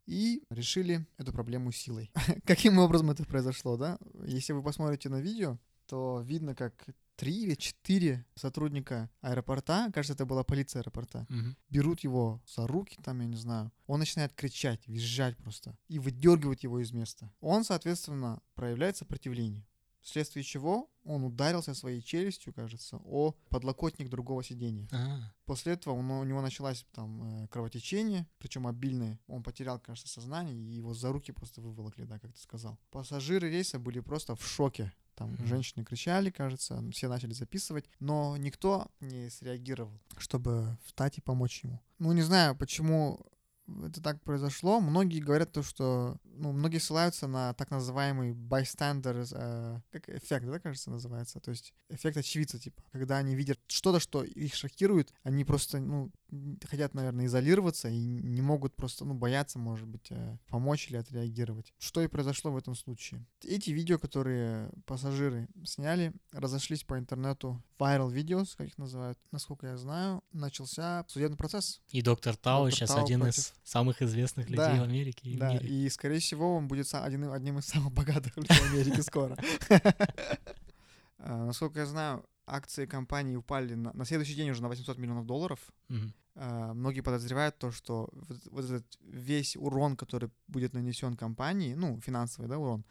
и 0.06 0.44
решили 0.50 1.06
эту 1.18 1.32
проблему 1.32 1.72
силой. 1.72 2.12
Каким 2.46 2.80
образом 2.80 3.12
это 3.12 3.24
произошло, 3.26 3.78
да? 3.78 3.98
Если 4.26 4.52
вы 4.54 4.62
посмотрите 4.64 5.10
на 5.10 5.22
видео, 5.22 5.58
то 5.86 6.22
видно, 6.26 6.56
как 6.56 6.88
три 7.16 7.44
или 7.44 7.56
четыре 7.56 8.26
сотрудника 8.36 9.10
аэропорта, 9.22 9.92
кажется, 9.94 10.14
это 10.14 10.26
была 10.26 10.44
полиция 10.44 10.80
аэропорта, 10.82 11.26
Мгм. 11.30 11.56
берут 11.70 12.00
его 12.02 12.42
за 12.48 12.66
руки, 12.68 13.00
там, 13.04 13.22
я 13.22 13.28
не 13.28 13.38
знаю, 13.38 13.72
он 13.88 14.00
начинает 14.00 14.34
кричать, 14.34 14.86
визжать 14.88 15.38
просто, 15.38 15.78
и 15.88 16.00
выдергивать 16.00 16.64
его 16.64 16.80
из 16.82 16.92
места. 16.92 17.32
Он, 17.40 17.64
соответственно, 17.64 18.42
проявляет 18.56 18.98
сопротивление. 18.98 19.66
Вследствие 20.04 20.44
чего 20.44 20.90
он 21.06 21.24
ударился 21.24 21.74
своей 21.74 22.02
челюстью, 22.02 22.54
кажется, 22.54 22.98
о 23.06 23.34
подлокотник 23.50 24.10
другого 24.10 24.44
сидения. 24.44 24.88
А, 24.92 25.20
После 25.46 25.74
этого 25.74 25.94
он- 25.96 26.12
у 26.12 26.24
него 26.24 26.42
началось 26.42 26.86
там 26.94 27.44
э, 27.44 27.48
кровотечение, 27.48 28.28
причем 28.38 28.68
обильное. 28.68 29.20
Он 29.28 29.44
потерял, 29.44 29.80
кажется, 29.80 30.10
сознание, 30.12 30.56
и 30.56 30.76
его 30.76 30.94
за 30.94 31.12
руки 31.12 31.32
просто 31.32 31.62
выволокли, 31.62 32.04
да, 32.04 32.20
как 32.20 32.34
ты 32.34 32.40
сказал. 32.40 32.78
Пассажиры 32.92 33.50
рейса 33.50 33.80
были 33.80 34.00
просто 34.02 34.36
в 34.36 34.46
шоке. 34.46 34.94
Там 35.16 35.34
Мгм. 35.34 35.46
женщины 35.46 35.84
кричали, 35.86 36.32
кажется, 36.32 36.84
все 36.92 37.08
начали 37.08 37.34
записывать, 37.34 37.86
но 38.00 38.36
никто 38.38 38.88
не 39.00 39.30
среагировал, 39.30 40.00
чтобы 40.18 40.78
встать 40.86 41.18
и 41.18 41.22
помочь 41.22 41.64
ему. 41.64 41.80
Ну, 42.00 42.12
не 42.14 42.24
знаю, 42.24 42.56
почему 42.56 43.20
это 43.86 44.02
так 44.02 44.22
произошло. 44.22 44.80
Многие 44.80 45.20
говорят 45.20 45.52
то, 45.52 45.64
что... 45.64 46.18
Ну, 46.24 46.52
многие 46.52 46.80
ссылаются 46.80 47.28
на 47.28 47.54
так 47.54 47.72
называемый 47.72 48.32
bystander 48.32 49.26
э, 49.32 49.80
как 49.92 50.10
эффект, 50.10 50.46
да, 50.46 50.60
кажется, 50.60 50.90
называется. 50.90 51.40
То 51.40 51.52
есть 51.52 51.74
эффект 51.90 52.18
очевидца, 52.18 52.60
типа. 52.60 52.82
Когда 52.92 53.18
они 53.18 53.36
видят 53.36 53.60
что-то, 53.68 54.00
что 54.00 54.24
их 54.24 54.54
шокирует, 54.56 55.14
они 55.24 55.46
просто, 55.46 55.80
ну, 55.80 56.12
хотят, 56.68 56.94
наверное, 56.94 57.26
изолироваться 57.26 57.90
и 57.90 57.98
не 57.98 58.42
могут 58.42 58.76
просто, 58.76 59.06
ну, 59.06 59.14
бояться, 59.14 59.60
может 59.60 59.88
быть, 59.88 60.08
э, 60.10 60.38
помочь 60.48 60.90
или 60.90 60.98
отреагировать. 60.98 61.74
Что 61.80 62.02
и 62.02 62.08
произошло 62.08 62.52
в 62.52 62.58
этом 62.58 62.76
случае. 62.76 63.26
Эти 63.44 63.70
видео, 63.70 63.98
которые 64.00 64.72
пассажиры 64.86 65.48
сняли, 65.64 66.14
разошлись 66.32 66.84
по 66.84 66.98
интернету. 66.98 67.62
Viral 67.78 68.12
videos, 68.14 68.56
как 68.58 68.68
их 68.68 68.78
называют. 68.78 69.20
Насколько 69.32 69.68
я 69.68 69.78
знаю, 69.78 70.24
начался 70.32 71.06
судебный 71.08 71.38
процесс. 71.38 71.82
И 71.90 72.02
доктор 72.02 72.36
Тао 72.36 72.64
Доктор 72.64 72.78
сейчас 72.78 72.92
Тао 72.92 73.04
один 73.04 73.22
против- 73.22 73.38
из 73.38 73.54
самых 73.64 74.02
известных 74.02 74.50
людей 74.50 74.58
Да, 74.66 74.76
в 74.76 74.84
Америке 74.84 75.30
и 75.30 75.36
в 75.36 75.40
Да, 75.40 75.54
мире. 75.54 75.68
и, 75.70 75.90
скорее 75.90 76.20
всего, 76.20 76.56
он 76.58 76.68
будет 76.68 76.94
один- 76.94 77.32
одним 77.32 77.60
из 77.60 77.66
самых 77.66 77.92
богатых 77.94 78.36
людей 78.38 78.58
в 78.58 78.74
Америке 78.74 79.02
скоро. 79.04 79.38
А, 81.26 81.46
Насколько 81.46 81.80
я 81.80 81.86
знаю, 81.86 82.26
акции 82.46 82.86
компании 82.86 83.36
упали 83.38 83.76
на, 83.76 83.94
на 83.94 84.06
следующий 84.06 84.36
день 84.36 84.50
уже 84.50 84.62
на 84.62 84.68
800 84.68 84.98
миллионов 84.98 85.26
долларов. 85.26 85.60
А, 86.36 86.74
Многие 86.74 87.02
подозревают 87.02 87.58
то, 87.58 87.72
что 87.72 88.10
вот, 88.12 88.38
вот 88.52 88.66
этот 88.66 89.00
весь 89.02 89.56
урон, 89.56 89.96
который 89.96 90.30
будет 90.48 90.74
нанесен 90.74 91.16
компании, 91.16 91.76
ну, 91.76 92.00
финансовый, 92.02 92.48
да, 92.48 92.58
урон, 92.58 92.84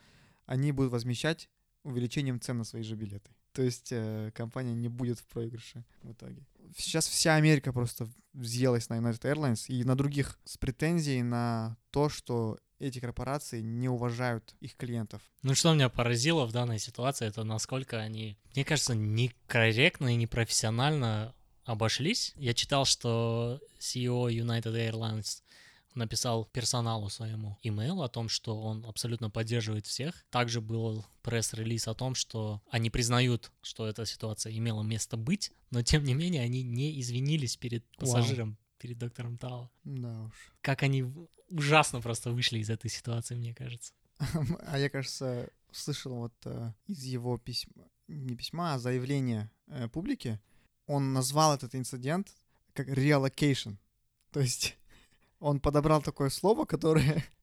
они 0.47 0.73
будут 0.73 0.93
возмещать 0.93 1.50
увеличением 1.85 2.41
цен 2.41 2.59
на 2.59 2.64
свои 2.64 2.83
же 2.83 2.95
билеты. 2.95 3.31
То 3.52 3.62
есть 3.62 3.88
э, 3.90 4.30
компания 4.35 4.75
не 4.75 4.88
будет 4.88 5.18
в 5.18 5.26
проигрыше 5.26 5.85
в 6.02 6.12
итоге. 6.12 6.47
Сейчас 6.76 7.06
вся 7.06 7.35
Америка 7.35 7.73
просто 7.73 8.09
взъелась 8.32 8.88
на 8.88 8.94
United 8.94 9.21
Airlines 9.21 9.66
и 9.68 9.85
на 9.85 9.94
других 9.94 10.38
с 10.44 10.56
претензией 10.56 11.23
на 11.23 11.76
то, 11.90 12.09
что 12.09 12.59
эти 12.78 12.99
корпорации 12.99 13.61
не 13.61 13.88
уважают 13.88 14.54
их 14.61 14.76
клиентов. 14.76 15.23
Ну, 15.42 15.54
что 15.54 15.73
меня 15.73 15.88
поразило 15.88 16.47
в 16.47 16.52
данной 16.52 16.78
ситуации, 16.78 17.26
это 17.26 17.44
насколько 17.44 17.99
они, 17.99 18.38
мне 18.54 18.64
кажется, 18.64 18.94
некорректно 18.94 20.14
и 20.14 20.16
непрофессионально 20.16 21.35
обошлись. 21.64 22.32
Я 22.37 22.54
читал, 22.54 22.85
что 22.85 23.61
CEO 23.78 24.28
United 24.28 24.75
Airlines 24.75 25.42
написал 25.94 26.46
персоналу 26.46 27.08
своему 27.08 27.58
имейл 27.62 28.02
о 28.02 28.08
том, 28.08 28.28
что 28.28 28.61
он 28.61 28.84
абсолютно 28.87 29.30
поддерживает 29.30 29.87
всех. 29.87 30.25
Также 30.30 30.61
был 30.61 31.04
пресс-релиз 31.22 31.88
о 31.88 31.94
том, 31.94 32.14
что 32.14 32.62
они 32.70 32.90
признают, 32.90 33.52
что 33.62 33.87
эта 33.87 34.06
ситуация 34.06 34.56
имела 34.56 34.82
место 34.82 35.16
быть, 35.16 35.52
но 35.70 35.82
тем 35.82 36.04
не 36.04 36.14
менее 36.14 36.42
они 36.42 36.62
не 36.62 37.00
извинились 37.00 37.56
перед 37.56 37.84
Вау. 37.99 38.00
пассажиром, 38.00 38.58
перед 38.78 38.99
доктором 38.99 39.38
Тао. 39.38 39.70
Да 39.84 40.25
уж. 40.25 40.52
Как 40.61 40.82
они 40.82 41.04
ужасно 41.50 42.00
просто 42.00 42.30
вышли 42.30 42.58
из 42.58 42.70
этой 42.70 42.90
ситуации, 42.90 43.34
мне 43.34 43.54
кажется. 43.54 43.92
А 44.66 44.78
я, 44.78 44.88
кажется, 44.88 45.50
слышал 45.72 46.14
вот 46.14 46.34
э, 46.44 46.72
из 46.87 47.02
его 47.04 47.38
письма, 47.38 47.88
не 48.08 48.37
письма, 48.37 48.75
а 48.75 48.78
заявления 48.78 49.50
э, 49.68 49.88
публике, 49.88 50.40
он 50.87 51.12
назвал 51.12 51.54
этот 51.54 51.75
инцидент 51.75 52.32
как 52.75 52.88
reallocation. 52.88 53.76
То 54.30 54.40
есть 54.40 54.76
он 55.42 55.61
подобрал 55.61 56.02
такое 56.02 56.30
слово, 56.30 56.64
которое... 56.64 57.25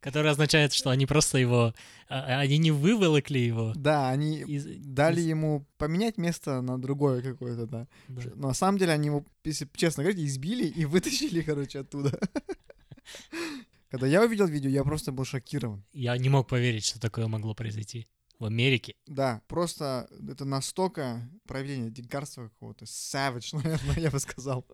Которое 0.00 0.30
означает, 0.30 0.72
что 0.72 0.90
они 0.90 1.06
просто 1.06 1.38
его... 1.38 1.74
а, 2.08 2.40
Они 2.40 2.58
не 2.58 2.70
выволокли 2.70 3.38
его. 3.38 3.72
Да, 3.76 4.10
они 4.10 4.40
из- 4.40 4.66
дали 4.86 5.20
из- 5.20 5.26
ему 5.26 5.66
поменять 5.78 6.18
место 6.18 6.60
на 6.62 6.78
другое 6.80 7.22
какое-то, 7.22 7.66
да. 7.66 7.86
да. 8.08 8.22
Но 8.36 8.48
на 8.48 8.54
самом 8.54 8.78
деле 8.78 8.92
они 8.92 9.06
его, 9.06 9.24
если 9.44 9.68
честно 9.74 10.02
говорить, 10.02 10.20
избили 10.26 10.66
и 10.66 10.84
вытащили, 10.86 11.42
короче, 11.42 11.80
оттуда. 11.80 12.18
Когда 13.90 14.06
я 14.06 14.22
увидел 14.22 14.46
видео, 14.46 14.70
я 14.70 14.82
просто 14.84 15.12
был 15.12 15.24
шокирован. 15.24 15.84
Я 15.92 16.16
не 16.18 16.28
мог 16.28 16.48
поверить, 16.48 16.84
что 16.84 17.00
такое 17.00 17.26
могло 17.28 17.54
произойти 17.54 18.06
в 18.38 18.44
Америке. 18.44 18.94
Да, 19.06 19.40
просто 19.46 20.08
это 20.30 20.44
настолько 20.44 21.28
проявление 21.46 21.90
дикарства 21.90 22.48
какого-то, 22.48 22.84
savage, 22.84 23.54
наверное, 23.56 23.98
я 23.98 24.10
бы 24.10 24.18
сказал. 24.20 24.66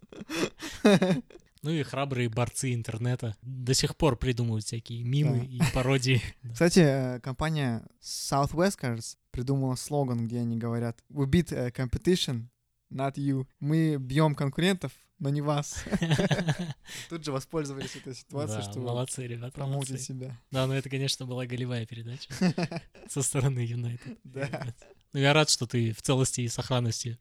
Ну 1.63 1.71
и 1.71 1.83
храбрые 1.85 2.29
борцы 2.29 2.75
интернета 2.75 3.37
до 3.43 3.73
сих 3.73 3.97
пор 3.97 4.17
придумывают 4.17 4.65
всякие 4.65 5.05
мимы 5.05 5.39
Да. 5.41 5.45
и 5.47 5.61
пародии. 5.73 6.21
Кстати, 6.53 6.81
э, 6.81 7.21
компания 7.21 7.85
Southwest, 8.01 8.77
кажется, 8.77 9.17
придумала 9.31 9.77
слоган, 9.77 10.27
где 10.27 10.41
они 10.41 10.57
говорят 10.57 10.99
«We 11.09 11.27
beat 11.27 11.55
э, 11.55 11.71
competition, 11.71 12.47
not 12.91 13.15
you». 13.15 13.47
Мы 13.61 13.97
бьем 13.97 14.35
конкурентов, 14.35 14.91
но 15.21 15.29
не 15.29 15.41
вас. 15.41 15.85
Тут 17.09 17.25
же 17.25 17.31
воспользовались 17.31 17.95
этой 17.95 18.17
ситуацией, 18.17 18.59
Да, 18.65 18.71
чтобы 18.71 18.87
молодцы, 18.87 19.25
ребята, 19.29 19.53
промоутить 19.53 20.01
себя. 20.03 20.37
Да, 20.51 20.67
но 20.67 20.75
это, 20.75 20.91
конечно, 20.91 21.27
была 21.27 21.47
голевая 21.47 21.87
передача 21.87 22.29
со 23.09 23.23
стороны 23.23 23.61
Юнайтед. 23.61 24.19
Да. 24.25 24.75
Ну, 25.13 25.21
я 25.21 25.33
рад, 25.33 25.49
что 25.49 25.67
ты 25.69 25.93
в 25.93 26.03
целости 26.03 26.41
и 26.41 26.49
сохранности 26.49 27.19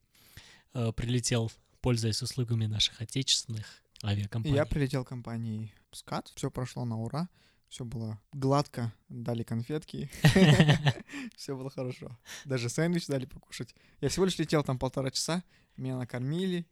э, 0.73 0.91
прилетел, 0.93 1.51
пользуясь 1.81 2.23
услугами 2.23 2.65
наших 2.65 2.99
отечественных 3.01 3.83
И 4.03 4.07
авиакомпаний. 4.07 4.55
я 4.55 4.65
прилетел 4.65 5.05
к 5.05 5.09
компании 5.09 5.73
Скат, 5.91 6.31
все 6.35 6.49
прошло 6.49 6.85
на 6.85 6.97
ура, 6.99 7.29
все 7.67 7.85
было 7.85 8.19
гладко, 8.33 8.93
дали 9.09 9.43
конфетки, 9.43 10.09
все 11.35 11.55
было 11.55 11.69
хорошо. 11.69 12.17
Даже 12.45 12.69
сэндвич 12.69 13.07
дали 13.07 13.25
покушать. 13.25 13.75
Я 13.99 14.09
всего 14.09 14.25
лишь 14.25 14.37
летел 14.37 14.63
там 14.63 14.79
полтора 14.79 15.11
часа, 15.11 15.43
меня 15.77 15.97
накормили, 15.97 16.67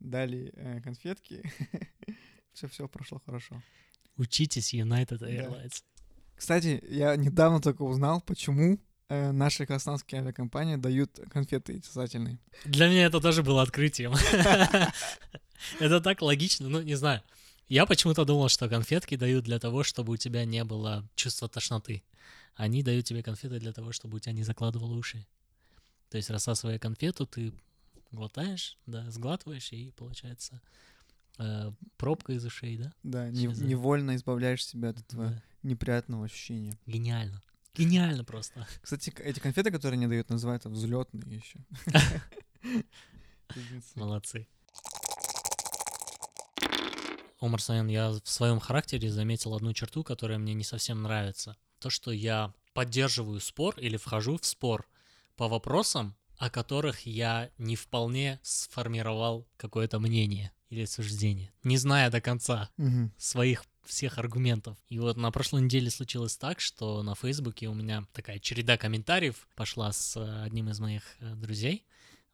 дали 0.00 0.52
э, 0.54 0.80
конфетки, 0.80 1.42
все-все 2.52 2.88
прошло 2.88 3.20
хорошо. 3.24 3.62
Учитесь 4.16 4.74
United 4.74 5.20
Airlines. 5.20 5.82
Кстати, 6.36 6.82
я 6.88 7.16
недавно 7.16 7.60
только 7.60 7.82
узнал, 7.82 8.20
почему 8.20 8.78
э, 9.08 9.32
наши 9.32 9.66
казахстанские 9.66 10.20
авиакомпании 10.20 10.76
дают 10.76 11.18
конфеты 11.30 11.82
сосательные. 11.82 12.38
Для 12.64 12.88
меня 12.88 13.06
это 13.06 13.20
тоже 13.20 13.42
было 13.42 13.62
открытием. 13.62 14.12
Это 15.80 16.00
так 16.00 16.22
логично, 16.22 16.68
ну, 16.68 16.82
не 16.82 16.94
знаю. 16.94 17.22
Я 17.68 17.86
почему-то 17.86 18.24
думал, 18.24 18.48
что 18.48 18.68
конфетки 18.68 19.16
дают 19.16 19.44
для 19.44 19.58
того, 19.58 19.82
чтобы 19.84 20.12
у 20.12 20.16
тебя 20.16 20.44
не 20.44 20.64
было 20.64 21.08
чувства 21.14 21.48
тошноты. 21.48 22.02
Они 22.54 22.82
дают 22.82 23.06
тебе 23.06 23.22
конфеты 23.22 23.58
для 23.58 23.72
того, 23.72 23.92
чтобы 23.92 24.16
у 24.16 24.18
тебя 24.20 24.32
не 24.32 24.42
закладывало 24.44 24.94
уши. 24.94 25.26
То 26.10 26.16
есть, 26.18 26.30
рассасывая 26.30 26.78
конфету, 26.78 27.26
ты 27.26 27.52
глотаешь, 28.12 28.78
да, 28.86 29.10
сглатываешь, 29.10 29.72
и 29.72 29.90
получается 29.96 30.60
э, 31.38 31.72
пробка 31.96 32.32
из 32.34 32.44
ушей, 32.44 32.76
да? 32.78 32.92
Да, 33.02 33.30
не- 33.30 33.46
невольно 33.46 34.14
избавляешь 34.14 34.64
себя 34.64 34.90
от 34.90 35.00
этого 35.00 35.30
Да. 35.30 35.42
неприятного 35.62 36.26
ощущения. 36.26 36.78
Гениально. 36.86 37.42
Гениально 37.74 38.22
просто. 38.24 38.68
Кстати, 38.82 39.12
эти 39.18 39.40
конфеты, 39.40 39.72
которые 39.72 39.98
они 39.98 40.06
дают, 40.06 40.28
называются 40.30 40.68
взлетные 40.68 41.38
еще. 41.38 41.58
Молодцы. 43.96 44.46
Омар 47.44 47.60
Саян, 47.60 47.88
я 47.88 48.10
в 48.10 48.22
своем 48.24 48.58
характере 48.58 49.10
заметил 49.10 49.54
одну 49.54 49.74
черту, 49.74 50.02
которая 50.02 50.38
мне 50.38 50.54
не 50.54 50.64
совсем 50.64 51.02
нравится. 51.02 51.58
То, 51.78 51.90
что 51.90 52.10
я 52.10 52.54
поддерживаю 52.72 53.38
спор 53.40 53.78
или 53.78 53.98
вхожу 53.98 54.38
в 54.38 54.46
спор 54.46 54.88
по 55.36 55.46
вопросам, 55.46 56.16
о 56.38 56.48
которых 56.48 57.04
я 57.04 57.50
не 57.58 57.76
вполне 57.76 58.40
сформировал 58.42 59.46
какое-то 59.58 60.00
мнение 60.00 60.52
или 60.70 60.86
суждение, 60.86 61.52
не 61.62 61.76
зная 61.76 62.10
до 62.10 62.22
конца 62.22 62.70
Мгм. 62.78 63.12
своих 63.18 63.64
всех 63.84 64.16
аргументов. 64.16 64.78
И 64.88 64.98
вот 64.98 65.18
на 65.18 65.30
прошлой 65.30 65.60
неделе 65.60 65.90
случилось 65.90 66.38
так, 66.38 66.60
что 66.60 67.02
на 67.02 67.14
Фейсбуке 67.14 67.68
у 67.68 67.74
меня 67.74 68.06
такая 68.14 68.38
череда 68.38 68.78
комментариев 68.78 69.46
пошла 69.54 69.92
с 69.92 70.16
э, 70.16 70.42
одним 70.44 70.70
из 70.70 70.80
моих 70.80 71.02
э, 71.20 71.34
друзей 71.34 71.84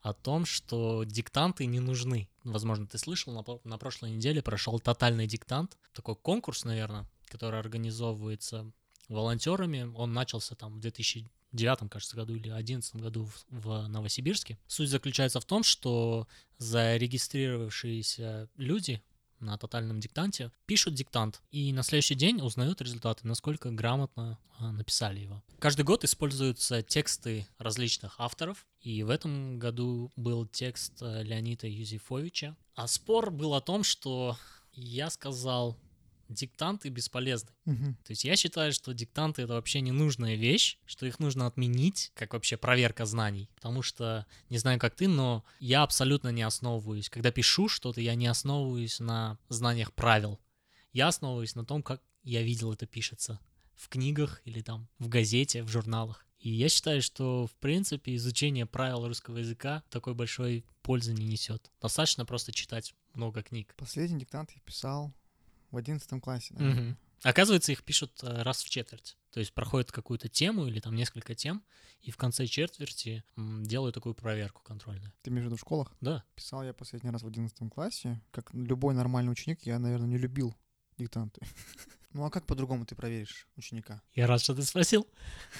о 0.02 0.12
том, 0.12 0.47
что 0.47 1.04
диктанты 1.04 1.66
не 1.66 1.80
нужны. 1.80 2.28
Возможно, 2.45 2.87
ты 2.87 2.99
слышал, 2.99 3.61
на, 3.64 3.78
прошлой 3.78 4.12
неделе 4.12 4.42
прошел 4.42 4.80
тотальный 4.80 5.26
диктант, 5.26 5.76
такой 5.95 6.16
конкурс, 6.16 6.64
наверное, 6.64 7.07
который 7.26 7.61
организовывается 7.61 8.71
волонтерами. 9.09 9.92
Он 9.97 10.12
начался 10.12 10.54
там 10.54 10.75
в 10.75 10.80
2009, 10.80 11.90
кажется, 11.90 12.16
году 12.16 12.35
или 12.35 12.45
2011 12.45 12.97
году 12.97 13.25
в, 13.26 13.45
в 13.50 13.88
Новосибирске. 13.88 14.59
Суть 14.66 14.88
заключается 14.88 15.40
в 15.40 15.45
том, 15.45 15.62
что 15.62 16.26
зарегистрировавшиеся 16.59 18.49
люди 18.57 19.02
на 19.41 19.57
тотальном 19.59 20.01
диктанте, 20.01 20.51
пишут 20.67 20.95
диктант 20.95 21.43
и 21.51 21.73
на 21.73 21.83
следующий 21.83 22.15
день 22.15 22.41
узнают 22.41 22.81
результаты, 22.81 23.27
насколько 23.27 23.71
грамотно 23.71 24.39
а, 24.59 24.73
написали 24.73 25.21
его. 25.21 25.43
Каждый 25.59 25.83
год 25.83 26.05
используются 26.05 26.83
тексты 26.83 27.47
различных 27.59 28.15
авторов, 28.19 28.67
и 28.81 29.03
в 29.03 29.11
этом 29.11 29.59
году 29.59 30.13
был 30.17 30.47
текст 30.47 31.03
э, 31.03 31.23
Леонида 31.23 31.67
Юзефовича. 31.67 32.57
А 32.75 32.87
спор 32.87 33.31
был 33.31 33.55
о 33.55 33.61
том, 33.61 33.85
что 33.85 34.37
я 34.73 35.11
сказал 35.11 35.77
диктанты 36.31 36.89
бесполезны. 36.89 37.51
Мгм. 37.65 37.95
То 38.05 38.13
есть 38.13 38.25
я 38.25 38.37
считаю, 38.37 38.73
что 38.73 38.93
диктанты 38.93 39.43
это 39.43 39.55
вообще 39.55 39.81
ненужная 39.81 40.37
вещь, 40.37 40.79
что 40.87 41.07
их 41.07 41.19
нужно 41.19 41.47
отменить, 41.47 42.13
как 42.15 42.33
вообще 42.33 42.57
проверка 42.57 43.05
знаний. 43.05 43.51
Потому 43.55 43.83
что, 43.83 44.27
не 44.49 44.59
знаю, 44.59 44.79
как 44.79 44.95
ты, 44.95 45.09
но 45.09 45.45
я 45.59 45.83
абсолютно 45.83 46.29
не 46.29 46.43
основываюсь. 46.43 47.11
Когда 47.11 47.31
пишу 47.31 47.69
что-то, 47.69 48.01
я 48.01 48.15
не 48.15 48.27
основываюсь 48.27 49.01
на 49.01 49.39
знаниях 49.49 49.93
правил. 49.93 50.41
Я 50.93 51.09
основываюсь 51.09 51.55
на 51.55 51.65
том, 51.65 51.83
как 51.83 52.03
я 52.23 52.43
видел 52.43 52.73
это 52.73 52.87
пишется 52.87 53.41
в 53.77 53.89
книгах 53.89 54.43
или 54.45 54.61
там 54.61 54.89
в 54.99 55.09
газете, 55.09 55.63
в 55.63 55.69
журналах. 55.69 56.27
И 56.39 56.51
я 56.51 56.69
считаю, 56.69 57.03
что, 57.03 57.47
в 57.47 57.55
принципе, 57.57 58.15
изучение 58.17 58.65
правил 58.65 59.07
русского 59.07 59.39
языка 59.39 59.83
такой 59.91 60.15
большой 60.15 60.65
пользы 60.83 61.13
не 61.13 61.27
несет. 61.27 61.71
Достаточно 61.83 62.25
просто 62.25 62.53
читать 62.53 62.95
много 63.15 63.43
книг. 63.43 63.75
Последний 63.77 64.21
диктант 64.21 64.51
я 64.53 64.61
писал 64.63 65.13
в 65.71 65.77
одиннадцатом 65.77 66.21
классе. 66.21 66.55
наверное. 66.55 66.83
Мгм. 66.83 66.97
Оказывается, 67.23 67.73
их 67.73 67.85
пишут 67.85 68.19
э, 68.23 68.43
раз 68.43 68.62
в 68.62 68.71
четверть. 68.71 69.17
То 69.31 69.41
есть 69.41 69.53
проходит 69.53 69.93
какую-то 69.93 70.29
тему 70.29 70.67
или 70.67 70.81
там 70.81 70.95
несколько 70.95 71.35
тем, 71.35 71.62
и 72.00 72.11
в 72.11 72.17
конце 72.17 72.47
четверти 72.47 73.23
делают 73.37 73.95
такую 73.95 74.15
проверку 74.15 74.62
контрольную. 74.62 75.12
Ты 75.23 75.31
имеешь 75.31 75.50
в 75.50 75.57
школах? 75.59 75.93
Да. 76.00 76.25
Писал 76.35 76.65
я 76.65 76.73
последний 76.73 77.11
раз 77.11 77.23
в 77.23 77.27
одиннадцатом 77.27 77.69
классе. 77.69 78.21
Как 78.31 78.53
любой 78.55 78.95
нормальный 78.95 79.31
ученик, 79.31 79.67
я, 79.67 79.79
наверное, 79.79 80.09
не 80.09 80.19
любил 80.19 80.55
диктанты. 80.99 81.41
Ну 82.12 82.25
а 82.25 82.31
как 82.31 82.45
по-другому 82.45 82.85
ты 82.85 82.97
проверишь 82.97 83.47
ученика? 83.55 84.03
Я 84.15 84.27
рад, 84.27 84.41
что 84.41 84.53
ты 84.53 84.65
спросил. 84.65 85.07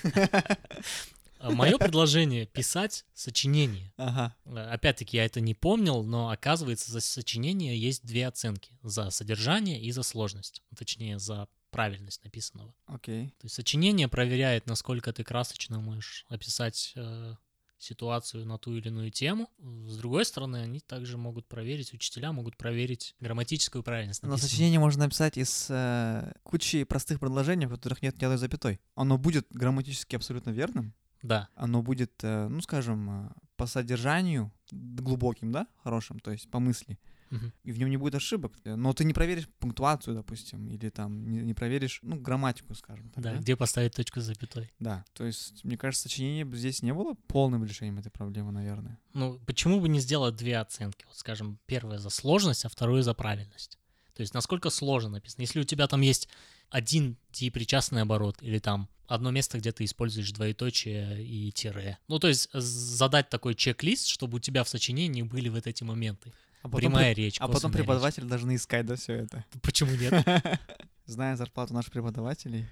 Мое 1.43 1.79
предложение— 1.79 2.47
писать 2.53 3.05
сочинение. 3.15 3.93
Ага. 3.97 4.37
Э, 4.45 4.71
Опять-таки, 4.73 5.17
я 5.17 5.25
это 5.25 5.41
не 5.41 5.55
помнил, 5.55 6.03
но 6.03 6.31
оказывается, 6.31 6.93
за 6.93 7.01
сочинение 7.01 7.79
есть 7.79 8.05
две 8.05 8.27
оценки. 8.27 8.79
За 8.83 9.11
содержание 9.11 9.81
и 9.81 9.91
за 9.91 10.03
сложность. 10.03 10.63
Ну, 10.71 10.77
Точнее, 10.77 11.19
за 11.19 11.49
правильность 11.71 12.25
написанного. 12.25 12.75
Окей. 12.87 13.29
То 13.39 13.45
есть 13.45 13.55
сочинение 13.55 14.09
проверяет, 14.09 14.67
насколько 14.67 15.13
ты 15.13 15.25
красочно 15.25 15.81
можешь 15.81 16.27
описать 16.29 16.93
э, 16.97 17.35
ситуацию 17.79 18.45
на 18.47 18.59
ту 18.59 18.77
или 18.77 18.89
иную 18.89 19.11
тему. 19.11 19.49
С 19.87 19.97
другой 19.97 20.25
стороны, 20.25 20.59
они 20.59 20.81
также 20.81 21.17
могут 21.17 21.47
проверить, 21.49 21.93
учителя 21.95 22.33
могут 22.33 22.57
проверить 22.57 23.15
грамматическую 23.21 23.83
правильность. 23.83 24.23
Но 24.23 24.29
написанного. 24.31 24.51
сочинение 24.51 24.81
можно 24.81 25.05
написать 25.05 25.39
из 25.39 25.67
э, 25.71 26.33
кучи 26.43 26.85
простых 26.85 27.21
предложений, 27.21 27.67
в 27.67 27.71
которых 27.71 28.03
нет 28.03 28.21
ни 28.21 28.25
одной 28.25 28.39
запятой. 28.39 28.81
Оно 28.95 29.17
будет 29.17 29.47
грамматически 29.51 30.17
абсолютно 30.17 30.51
верным, 30.51 30.95
Да, 31.23 31.49
оно 31.55 31.83
будет, 31.83 32.13
э, 32.23 32.49
ну, 32.49 32.61
скажем, 32.61 33.11
э, 33.11 33.31
по 33.57 33.67
содержанию 33.67 34.51
глубоким, 34.73 35.53
да, 35.53 35.67
хорошим, 35.83 36.19
то 36.19 36.31
есть 36.31 36.51
по 36.51 36.61
мысли, 36.61 36.99
Мгм. 37.31 37.53
и 37.63 37.73
в 37.73 37.79
нем 37.79 37.91
не 37.91 37.97
будет 37.99 38.15
ошибок. 38.15 38.55
Э, 38.65 38.75
Но 38.75 38.93
ты 38.93 39.05
не 39.05 39.13
проверишь 39.13 39.49
пунктуацию, 39.59 40.15
допустим, 40.17 40.67
или 40.69 40.89
там 40.89 41.31
не, 41.31 41.41
не 41.43 41.55
проверишь, 41.55 42.01
ну, 42.03 42.17
грамматику, 42.19 42.75
скажем 42.75 43.11
так. 43.11 43.23
да, 43.23 43.33
да? 43.35 43.39
где 43.39 43.55
поставить 43.57 43.95
точку 43.95 44.21
с 44.21 44.25
запятой. 44.25 44.73
Да, 44.79 45.05
то 45.13 45.25
есть, 45.25 45.63
мне 45.65 45.77
кажется, 45.77 46.05
сочинение 46.09 46.47
здесь 46.57 46.83
не 46.83 46.95
было 46.95 47.15
полным 47.27 47.65
решением 47.65 47.99
этой 47.99 48.11
проблемы, 48.11 48.51
наверное. 48.53 48.99
Ну, 49.13 49.39
почему 49.47 49.81
бы 49.81 49.89
не 49.89 50.01
сделать 50.01 50.37
две 50.37 50.59
оценки? 50.59 51.05
Вот, 51.07 51.17
скажем, 51.17 51.59
первая 51.67 51.99
за 51.99 52.11
сложность, 52.11 52.65
а 52.65 52.69
вторую 52.69 53.03
за 53.03 53.13
правильность. 53.15 53.79
То 54.21 54.23
есть, 54.23 54.35
насколько 54.35 54.69
сложно 54.69 55.13
написано. 55.13 55.41
Если 55.41 55.61
у 55.61 55.65
тебя 55.65 55.87
там 55.87 56.03
есть 56.03 56.29
один 56.69 57.17
причастный 57.33 58.03
оборот 58.03 58.37
или 58.43 58.59
там 58.59 58.91
одно 59.07 59.31
место, 59.31 59.57
где 59.57 59.73
ты 59.73 59.85
используешь 59.85 60.31
двоеточие 60.33 61.25
и 61.25 61.51
тире. 61.53 61.97
Ну, 62.07 62.19
то 62.19 62.29
есть 62.29 62.51
задать 62.53 63.31
такой 63.31 63.55
чек-лист, 63.55 64.09
чтобы 64.09 64.37
у 64.37 64.41
тебя 64.41 64.63
в 64.63 64.69
сочинении 64.69 65.23
были 65.23 65.49
вот 65.49 65.67
эти 65.67 65.85
моменты. 65.85 66.35
А 66.61 66.69
потом, 66.69 66.81
Прямая 66.81 67.15
преп- 67.15 67.17
речь, 67.17 67.39
а 67.39 67.47
потом 67.47 67.55
косвенная 67.55 67.73
речь. 67.73 67.81
преподаватели 67.87 68.25
должны 68.27 68.57
искать, 68.57 68.85
да, 68.85 68.97
все 68.97 69.15
это. 69.15 69.43
Почему 69.63 69.93
нет? 69.93 70.13
Зная 71.07 71.35
зарплату 71.37 71.73
наших 71.73 71.91
преподавателей, 71.91 72.67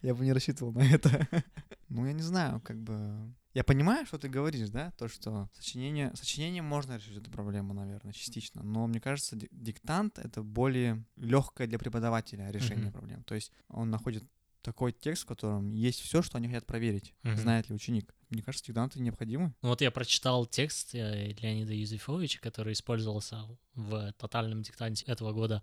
я 0.00 0.14
бы 0.14 0.24
не 0.24 0.32
рассчитывал 0.32 0.72
на 0.72 0.90
это. 0.90 1.28
Ну, 1.90 2.06
я 2.06 2.14
не 2.14 2.22
знаю, 2.22 2.62
как 2.62 2.82
бы... 2.82 3.30
Я 3.54 3.62
понимаю, 3.64 4.04
что 4.04 4.18
ты 4.18 4.28
говоришь, 4.28 4.68
да, 4.70 4.90
то, 4.98 5.08
что 5.08 5.48
сочинение... 5.54 6.10
Сочинение 6.14 6.60
можно 6.62 6.96
решить 6.96 7.16
эту 7.16 7.30
проблему, 7.30 7.72
наверное, 7.72 8.12
частично, 8.12 8.62
но 8.64 8.86
мне 8.88 9.00
кажется, 9.00 9.36
ди- 9.36 9.48
диктант— 9.52 10.18
это 10.24 10.42
более 10.42 11.04
легкое 11.16 11.68
для 11.68 11.78
преподавателя 11.78 12.50
решение 12.50 12.86
Мгм. 12.86 12.92
проблем. 12.92 13.22
То 13.24 13.36
есть 13.36 13.52
он 13.68 13.90
находит 13.90 14.24
такой 14.60 14.92
текст, 14.92 15.22
в 15.22 15.26
котором 15.26 15.70
есть 15.72 16.00
все, 16.00 16.20
что 16.22 16.38
они 16.38 16.48
хотят 16.48 16.66
проверить, 16.66 17.14
Мгм. 17.22 17.36
знает 17.36 17.68
ли 17.68 17.74
ученик. 17.76 18.12
Мне 18.30 18.42
кажется, 18.42 18.66
диктанты 18.66 18.98
необходимы. 19.00 19.54
Ну 19.62 19.68
вот 19.68 19.80
я 19.82 19.90
прочитал 19.92 20.46
текст 20.46 20.94
э, 20.94 21.32
Леонида 21.40 21.74
Юзефовича, 21.74 22.40
который 22.40 22.72
использовался 22.72 23.46
в 23.74 24.12
тотальном 24.18 24.62
диктанте 24.62 25.04
этого 25.04 25.32
года. 25.32 25.62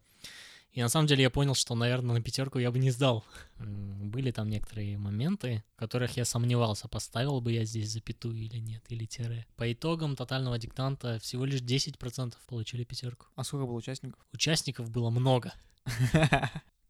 И 0.71 0.81
на 0.81 0.87
самом 0.87 1.07
деле 1.07 1.23
я 1.23 1.29
понял, 1.29 1.53
что, 1.53 1.75
наверное, 1.75 2.15
на 2.15 2.21
пятерку 2.21 2.57
я 2.57 2.71
бы 2.71 2.79
не 2.79 2.91
сдал. 2.91 3.25
Были 3.59 4.31
там 4.31 4.49
некоторые 4.49 4.97
моменты, 4.97 5.65
в 5.75 5.79
которых 5.79 6.15
я 6.15 6.23
сомневался, 6.23 6.87
поставил 6.87 7.41
бы 7.41 7.51
я 7.51 7.65
здесь 7.65 7.89
запятую 7.89 8.37
или 8.37 8.57
нет, 8.57 8.83
или 8.87 9.05
тире. 9.05 9.45
По 9.57 9.71
итогам 9.71 10.15
тотального 10.15 10.57
диктанта 10.57 11.19
всего 11.19 11.43
лишь 11.43 11.61
10% 11.61 12.35
получили 12.47 12.85
пятерку. 12.85 13.25
А 13.35 13.43
сколько 13.43 13.65
было 13.65 13.75
участников? 13.75 14.25
Участников 14.31 14.89
было 14.89 15.09
много. 15.09 15.53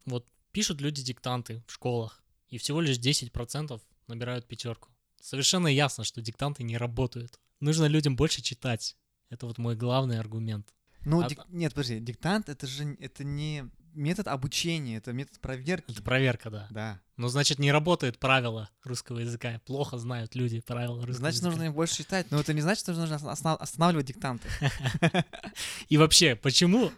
Вот 0.06 0.28
пишут 0.52 0.80
люди 0.82 1.02
диктанты 1.02 1.64
в 1.66 1.72
школах, 1.72 2.24
и 2.50 2.58
всего 2.60 2.82
лишь 2.82 2.98
10% 2.98 3.82
набирают 4.08 4.48
пятерку. 4.48 4.90
Совершенно 5.22 5.68
ясно, 5.68 6.04
что 6.04 6.22
диктанты 6.22 6.64
не 6.64 6.78
работают. 6.78 7.40
Нужно 7.60 7.86
людям 7.86 8.16
больше 8.16 8.42
читать. 8.42 8.96
Это 9.30 9.46
вот 9.46 9.58
мой 9.58 9.76
главный 9.76 10.20
аргумент. 10.20 10.74
Ну, 11.06 11.22
А- 11.22 11.28
дик- 11.28 11.46
нет, 11.50 11.74
подожди, 11.74 12.00
диктант— 12.00 12.50
это 12.50 12.68
же 12.68 12.96
это 13.00 13.24
не 13.24 13.66
метод 13.94 14.28
обучения, 14.28 14.98
это 14.98 15.12
метод 15.14 15.40
проверки. 15.40 15.92
Это 15.92 16.02
проверка, 16.02 16.50
да. 16.50 16.68
Да. 16.70 17.02
Но 17.18 17.28
значит, 17.28 17.60
не 17.60 17.72
работают 17.72 18.20
правила 18.20 18.70
русского 18.84 19.20
языка. 19.20 19.60
Плохо 19.66 19.98
знают 19.98 20.34
люди 20.36 20.62
правила 20.62 20.96
русского 20.98 21.14
Значит, 21.16 21.38
языка. 21.42 21.50
нужно 21.52 21.64
их 21.66 21.74
больше 21.74 21.98
читать. 21.98 22.32
Но 22.32 22.40
это 22.40 22.54
не 22.54 22.62
значит, 22.62 22.84
что 22.84 22.94
нужно 22.94 23.16
останавливать 23.16 24.06
диктанты. 24.06 24.48
И 25.90 25.98
вообще, 25.98 26.36
почему 26.36 26.92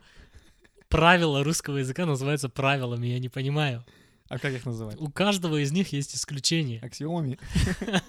правила 0.87 1.43
русского 1.43 1.77
языка 1.77 2.05
называются 2.05 2.49
правилами, 2.49 3.07
я 3.07 3.19
не 3.19 3.29
понимаю. 3.29 3.83
А 4.29 4.39
как 4.39 4.53
их 4.53 4.65
называть? 4.65 4.99
У 4.99 5.09
каждого 5.09 5.61
из 5.61 5.71
них 5.71 5.91
есть 5.93 6.15
исключение. 6.15 6.79
Аксиомами. 6.81 7.39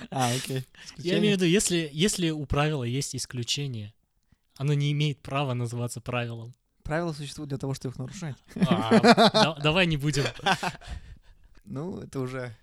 А, 0.10 0.32
окей. 0.32 0.64
Я 0.98 1.18
имею 1.18 1.36
в 1.36 1.40
виду, 1.40 1.46
если, 1.50 1.90
если 1.92 2.30
у 2.30 2.46
правила 2.46 2.84
есть 2.84 3.16
исключение, 3.16 3.92
оно 4.60 4.74
не 4.74 4.92
имеет 4.92 5.22
права 5.22 5.54
называться 5.54 6.02
правилом. 6.02 6.52
Правила 6.82 7.14
существуют 7.14 7.48
для 7.48 7.56
того, 7.56 7.72
чтобы 7.72 7.94
их 7.94 7.98
нарушать. 7.98 8.36
А, 8.68 9.00
да- 9.32 9.58
давай 9.62 9.86
не 9.86 9.96
будем. 9.96 10.24
Ну, 11.64 12.00
это 12.00 12.20
уже 12.20 12.54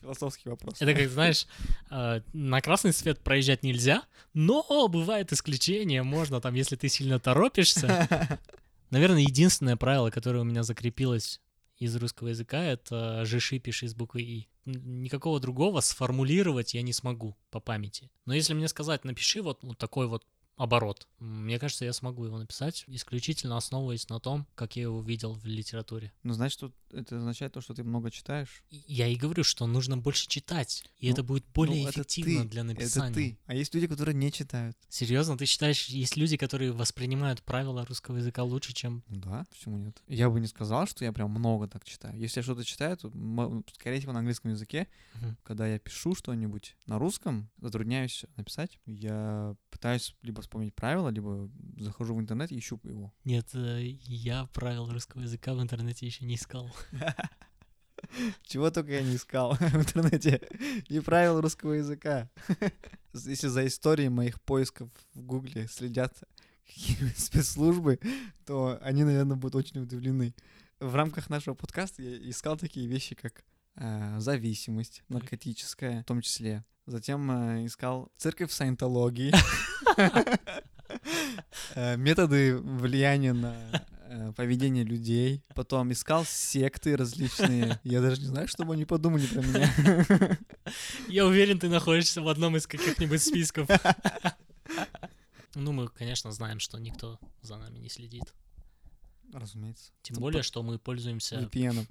философский 0.00 0.48
вопрос. 0.48 0.80
Это 0.80 0.94
как, 0.94 1.10
знаешь, 1.10 1.46
э, 1.90 2.22
на 2.32 2.60
красный 2.62 2.94
свет 2.94 3.20
проезжать 3.22 3.62
нельзя, 3.62 4.02
но 4.32 4.88
бывает 4.88 5.30
исключение, 5.30 6.02
можно 6.02 6.40
там, 6.40 6.54
если 6.54 6.74
ты 6.74 6.88
сильно 6.88 7.20
торопишься. 7.20 8.38
Наверное, 8.90 9.20
единственное 9.20 9.76
правило, 9.76 10.08
которое 10.10 10.38
у 10.38 10.44
меня 10.44 10.62
закрепилось 10.62 11.42
из 11.76 11.94
русского 11.96 12.28
языка, 12.28 12.64
это 12.64 13.26
«жиши, 13.26 13.58
пиши» 13.58 13.88
с 13.88 13.94
буквой 13.94 14.22
«и». 14.22 14.48
Никакого 14.64 15.38
другого 15.38 15.80
сформулировать 15.80 16.72
я 16.72 16.80
не 16.80 16.94
смогу 16.94 17.36
по 17.50 17.60
памяти. 17.60 18.10
Но 18.24 18.32
если 18.32 18.54
мне 18.54 18.68
сказать 18.68 19.04
«напиши 19.04 19.42
вот, 19.42 19.62
вот 19.64 19.76
такой 19.76 20.06
вот 20.06 20.24
оборот», 20.56 21.06
мне 21.18 21.58
кажется, 21.58 21.84
я 21.84 21.92
смогу 21.92 22.24
его 22.24 22.38
написать, 22.38 22.84
исключительно 22.86 23.56
основываясь 23.56 24.08
на 24.08 24.20
том, 24.20 24.46
как 24.54 24.76
я 24.76 24.82
его 24.82 25.00
видел 25.00 25.32
в 25.32 25.44
литературе. 25.46 26.12
Ну, 26.22 26.34
значит, 26.34 26.60
тут 26.60 26.74
это 26.92 27.18
означает 27.18 27.52
то, 27.52 27.60
что 27.60 27.74
ты 27.74 27.84
много 27.84 28.10
читаешь. 28.10 28.62
Я 28.70 29.06
и 29.06 29.16
говорю, 29.16 29.44
что 29.44 29.66
нужно 29.66 29.96
больше 29.98 30.28
читать, 30.28 30.84
и 30.98 31.06
Ну, 31.06 31.12
это 31.12 31.22
будет 31.22 31.44
более 31.54 31.82
Ну, 31.82 31.88
это 31.88 32.00
эффективно 32.00 32.42
ты, 32.42 32.48
для 32.48 32.64
написания. 32.64 33.10
Это 33.10 33.14
ты. 33.14 33.38
А 33.46 33.54
есть 33.54 33.74
люди, 33.74 33.86
которые 33.86 34.14
не 34.14 34.32
читают. 34.32 34.76
Серьезно, 34.88 35.36
ты 35.36 35.46
считаешь, 35.46 35.86
есть 35.86 36.16
люди, 36.16 36.36
которые 36.36 36.72
воспринимают 36.72 37.42
правила 37.42 37.84
русского 37.84 38.16
языка 38.16 38.42
лучше, 38.42 38.72
чем... 38.72 39.02
Ну 39.08 39.20
Да, 39.20 39.46
почему 39.50 39.78
нет? 39.78 40.02
Я 40.08 40.30
бы 40.30 40.40
не 40.40 40.46
сказал, 40.46 40.86
что 40.86 41.04
я 41.04 41.12
прям 41.12 41.30
много 41.30 41.68
так 41.68 41.84
читаю. 41.84 42.18
Если 42.18 42.40
я 42.40 42.42
что-то 42.42 42.64
читаю, 42.64 42.96
то, 42.96 43.10
скорее 43.74 43.98
всего, 43.98 44.12
на 44.12 44.20
английском 44.20 44.50
языке. 44.50 44.88
Мгм. 45.14 45.36
Когда 45.42 45.66
я 45.66 45.78
пишу 45.78 46.14
что-нибудь 46.14 46.76
на 46.86 46.98
русском, 46.98 47.50
затрудняюсь 47.60 48.24
написать. 48.36 48.78
Я 48.86 49.54
пытаюсь 49.70 50.14
либо 50.22 50.42
вспомнить 50.42 50.74
правила, 50.74 51.08
либо 51.08 51.50
захожу 51.78 52.14
в 52.14 52.20
интернет 52.20 52.52
и 52.52 52.58
ищу 52.58 52.80
его. 52.84 53.12
Нет, 53.24 53.48
э, 53.54 53.82
я 54.04 54.46
правил 54.46 54.90
русского 54.90 55.22
языка 55.22 55.54
в 55.54 55.62
интернете 55.62 56.06
еще 56.06 56.24
не 56.24 56.34
искал. 56.36 56.70
Чего 58.42 58.70
только 58.70 58.92
я 58.92 59.02
не 59.02 59.16
искал 59.16 59.54
в 59.60 59.76
интернете. 59.76 60.40
И 60.88 61.00
правил 61.00 61.40
русского 61.40 61.74
языка. 61.74 62.28
Если 63.14 63.48
за 63.48 63.66
историей 63.66 64.08
моих 64.08 64.40
поисков 64.40 64.90
в 65.14 65.22
Гугле 65.22 65.68
следят 65.68 66.14
какие-нибудь 66.66 67.18
спецслужбы, 67.18 67.98
то 68.44 68.78
они, 68.82 69.04
наверное, 69.04 69.36
будут 69.36 69.56
очень 69.56 69.80
удивлены. 69.80 70.34
В 70.80 70.94
рамках 70.94 71.30
нашего 71.30 71.54
подкаста 71.54 72.02
я 72.02 72.30
искал 72.30 72.56
такие 72.56 72.86
вещи, 72.86 73.14
как 73.14 73.44
э, 73.76 74.16
зависимость 74.18 75.02
наркотическая, 75.08 76.02
в 76.02 76.04
том 76.04 76.20
числе. 76.20 76.64
Затем 76.86 77.30
э, 77.30 77.66
искал 77.66 78.12
церковь 78.16 78.52
саентологии, 78.52 79.32
э, 81.74 81.96
методы 81.96 82.58
влияния 82.58 83.32
на 83.32 83.56
поведение 84.36 84.84
людей. 84.84 85.42
Потом 85.54 85.90
искал 85.92 86.24
секты 86.24 86.96
различные. 86.96 87.80
Я 87.82 88.00
даже 88.00 88.20
не 88.20 88.26
знаю, 88.26 88.46
что 88.46 88.64
бы 88.64 88.74
они 88.74 88.84
подумали 88.84 89.26
про 89.26 89.40
меня. 89.40 90.38
Я 91.08 91.26
уверен, 91.26 91.58
ты 91.58 91.68
находишься 91.68 92.22
в 92.22 92.28
одном 92.28 92.56
из 92.56 92.66
каких-нибудь 92.66 93.22
списков. 93.22 93.68
Ну, 95.54 95.72
мы, 95.72 95.88
конечно, 95.88 96.30
знаем, 96.32 96.60
что 96.60 96.78
никто 96.78 97.18
за 97.40 97.56
нами 97.56 97.78
не 97.78 97.88
следит. 97.88 98.24
Разумеется. 99.32 99.90
Тем 100.02 100.18
более, 100.18 100.42
что 100.42 100.62
мы 100.62 100.78
пользуемся... 100.78 101.36
VPN. 101.36 101.86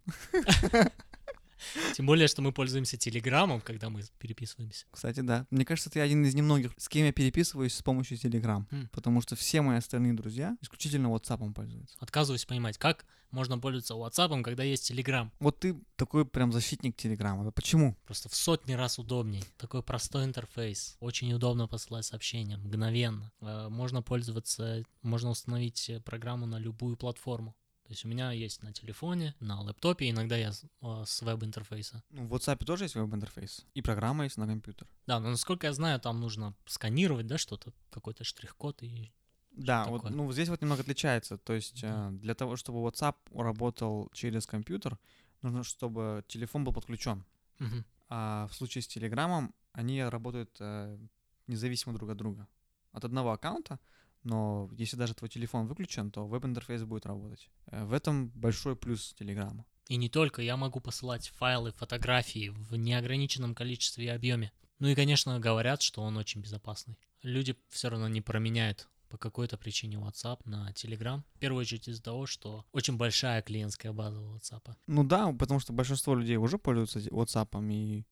Тем 1.93 2.05
более, 2.05 2.27
что 2.27 2.41
мы 2.41 2.51
пользуемся 2.51 2.97
Телеграмом, 2.97 3.61
когда 3.61 3.89
мы 3.89 4.03
переписываемся. 4.19 4.85
Кстати, 4.91 5.21
да. 5.21 5.45
Мне 5.49 5.65
кажется, 5.65 5.89
ты 5.89 5.99
один 5.99 6.25
из 6.25 6.35
немногих, 6.35 6.71
с 6.77 6.89
кем 6.89 7.05
я 7.05 7.11
переписываюсь 7.13 7.73
с 7.73 7.81
помощью 7.81 8.17
Telegram. 8.17 8.65
М. 8.71 8.89
Потому 8.91 9.21
что 9.21 9.35
все 9.35 9.61
мои 9.61 9.77
остальные 9.77 10.13
друзья 10.13 10.57
исключительно 10.61 11.07
WhatsApp 11.07 11.53
пользуются. 11.53 11.95
Отказываюсь 11.99 12.45
понимать, 12.45 12.77
как 12.77 13.05
можно 13.31 13.59
пользоваться 13.59 13.95
WhatsApp, 13.95 14.41
когда 14.43 14.63
есть 14.63 14.89
Telegram. 14.89 15.29
Вот 15.39 15.59
ты 15.59 15.75
такой 15.97 16.25
прям 16.25 16.51
защитник 16.51 16.95
Телеграма. 16.95 17.51
Почему? 17.51 17.97
Просто 18.05 18.29
в 18.29 18.35
сотни 18.35 18.73
раз 18.73 18.97
удобней. 18.99 19.43
Такой 19.57 19.83
простой 19.83 20.23
интерфейс. 20.25 20.95
Очень 20.99 21.33
удобно 21.33 21.67
посылать 21.67 22.05
сообщения, 22.05 22.57
мгновенно. 22.57 23.31
Э, 23.41 23.67
Можно 23.69 24.01
пользоваться, 24.01 24.83
можно 25.01 25.29
установить 25.29 25.89
э, 25.89 25.99
программу 25.99 26.45
на 26.45 26.59
любую 26.59 26.95
платформу. 26.95 27.55
То 27.85 27.91
есть 27.91 28.03
у 28.03 28.07
меня 28.07 28.31
есть 28.31 28.63
на 28.63 28.73
телефоне, 28.73 29.35
на 29.39 29.61
лэптопе, 29.61 30.09
иногда 30.09 30.35
я 30.35 30.51
с, 30.51 30.63
э, 30.81 31.03
с 31.05 31.21
веб-интерфейса. 31.21 32.01
Ну, 32.09 32.25
в 32.25 32.33
WhatsApp 32.33 32.65
тоже 32.65 32.85
есть 32.85 32.95
веб-интерфейс. 32.95 33.63
И 33.75 33.81
программа 33.83 34.23
есть 34.23 34.37
на 34.37 34.47
компьютер. 34.47 34.87
Да, 35.05 35.19
но 35.19 35.29
насколько 35.29 35.67
я 35.67 35.73
знаю, 35.73 35.99
там 35.99 36.19
нужно 36.19 36.55
сканировать, 36.65 37.27
да, 37.27 37.37
что-то, 37.37 37.73
какой-то 37.91 38.23
штрих-код 38.23 38.81
и... 38.81 39.11
Да, 39.51 39.85
вот, 39.85 40.09
ну, 40.09 40.31
здесь 40.33 40.49
вот 40.49 40.61
немного 40.61 40.81
отличается. 40.81 41.37
То 41.37 41.53
есть 41.53 41.81
Да. 41.81 42.09
э, 42.09 42.11
для 42.13 42.33
того, 42.33 42.55
чтобы 42.55 42.79
WhatsApp 42.79 43.15
работал 43.39 44.09
через 44.13 44.47
компьютер, 44.47 44.97
нужно, 45.43 45.63
чтобы 45.63 46.23
телефон 46.27 46.63
был 46.63 46.73
подключен. 46.73 47.23
Мгм. 47.59 47.85
А 48.09 48.47
в 48.47 48.55
случае 48.55 48.81
с 48.81 48.87
Телеграмом 48.87 49.53
они 49.73 50.03
работают 50.03 50.57
э, 50.59 50.97
независимо 51.45 51.93
друг 51.93 52.09
от 52.09 52.17
друга. 52.17 52.47
От 52.93 53.05
одного 53.05 53.31
аккаунта, 53.31 53.79
но 54.25 54.69
если 54.73 54.97
даже 54.97 55.13
твой 55.13 55.29
телефон 55.29 55.67
выключен, 55.67 56.11
то 56.11 56.27
веб-интерфейс 56.27 56.83
будет 56.83 57.05
работать. 57.05 57.49
Э, 57.67 57.85
в 57.85 57.93
этом 57.93 58.29
большой 58.29 58.75
плюс 58.75 59.13
Телеграма. 59.17 59.65
И 59.87 59.97
не 59.97 60.09
только, 60.09 60.41
я 60.41 60.57
могу 60.57 60.79
посылать 60.79 61.29
файлы, 61.29 61.71
фотографии 61.71 62.49
в 62.49 62.75
неограниченном 62.75 63.53
количестве 63.53 64.05
и 64.05 64.09
объеме. 64.09 64.51
Ну 64.79 64.87
и, 64.87 64.95
конечно, 64.95 65.39
говорят, 65.39 65.81
что 65.81 66.01
он 66.01 66.17
очень 66.17 66.41
безопасный. 66.41 66.97
Люди 67.21 67.55
все 67.69 67.89
равно 67.89 68.07
не 68.07 68.21
променяют 68.21 68.89
по 69.09 69.17
какой-то 69.17 69.57
причине 69.57 69.97
WhatsApp 69.97 70.41
на 70.45 70.71
Telegram. 70.71 71.21
В 71.35 71.39
первую 71.39 71.61
очередь 71.61 71.87
из-за 71.87 72.01
того, 72.01 72.25
что 72.25 72.65
очень 72.71 72.97
большая 72.97 73.43
клиентская 73.43 73.93
база 73.93 74.19
у 74.19 74.35
WhatsApp. 74.35 74.75
Ну 74.87 75.03
да, 75.03 75.31
потому 75.31 75.59
что 75.59 75.71
большинство 75.71 76.15
людей 76.15 76.37
уже 76.37 76.57
пользуются 76.57 76.99
WhatsApp, 76.99 77.71
и 77.71 78.05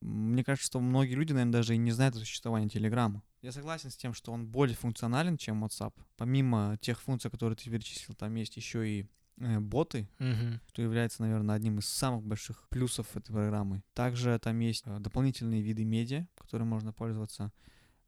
мне 0.00 0.42
кажется, 0.44 0.66
что 0.66 0.80
многие 0.80 1.14
люди, 1.14 1.32
наверное, 1.32 1.52
даже 1.52 1.74
и 1.74 1.78
не 1.78 1.90
знают 1.92 2.16
о 2.16 2.18
существовании 2.18 2.68
Телеграма. 2.68 3.22
Я 3.42 3.52
согласен 3.52 3.90
с 3.90 3.96
тем, 3.96 4.14
что 4.14 4.32
он 4.32 4.46
более 4.46 4.76
функционален, 4.76 5.36
чем 5.36 5.64
WhatsApp. 5.64 5.92
Помимо 6.16 6.76
тех 6.80 7.00
функций, 7.00 7.30
которые 7.30 7.56
ты 7.56 7.70
перечислил, 7.70 8.14
там 8.14 8.34
есть 8.34 8.56
еще 8.56 8.88
и 8.88 9.06
э, 9.38 9.58
боты, 9.60 10.08
Мгм. 10.18 10.60
что 10.68 10.82
является, 10.82 11.22
наверное, 11.22 11.54
одним 11.54 11.78
из 11.78 11.86
самых 11.86 12.22
больших 12.24 12.68
плюсов 12.68 13.16
этой 13.16 13.32
программы. 13.32 13.82
Также 13.94 14.38
там 14.38 14.58
есть 14.60 14.82
э, 14.86 14.98
дополнительные 14.98 15.62
виды 15.62 15.84
медиа, 15.84 16.26
которыми 16.34 16.68
можно 16.68 16.92
пользоваться, 16.92 17.52